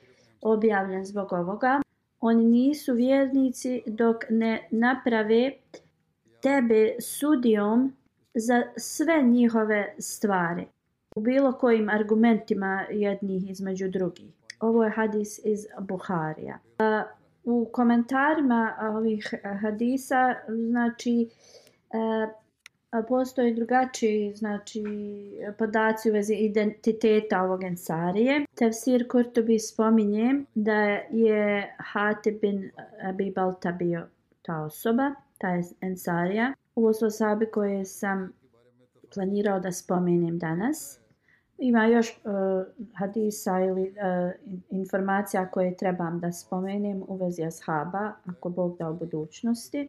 [0.43, 1.81] objavljen zbog ovoga.
[2.21, 5.53] Oni nisu vjernici dok ne naprave
[6.43, 7.93] tebe sudijom
[8.35, 10.67] za sve njihove stvari.
[11.17, 14.33] U bilo kojim argumentima jednih između drugih.
[14.61, 16.59] Ovo je hadis iz Buharija.
[16.79, 17.11] Uh,
[17.45, 20.35] u komentarima ovih hadisa
[20.71, 21.29] znači
[21.91, 22.46] uh,
[23.09, 24.83] postoje drugačiji znači
[25.59, 28.45] podaci u vezi identiteta ovog ensarije.
[28.55, 30.81] Tefsir Kurtobi spominje da
[31.11, 32.71] je Hatib bin
[33.03, 34.07] Abi Balta bio
[34.43, 35.49] ta osoba, ta
[35.81, 36.53] ensarija.
[36.75, 38.33] Ovo su osobe koje sam
[39.15, 41.01] planirao da spomenem danas.
[41.59, 48.49] Ima još uh, hadisa ili uh, informacija koje trebam da spomenem u vezi ashaba, ako
[48.49, 49.89] Bog da u budućnosti.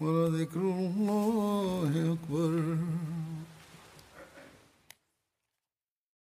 [0.00, 2.76] ولذكر الله أكبر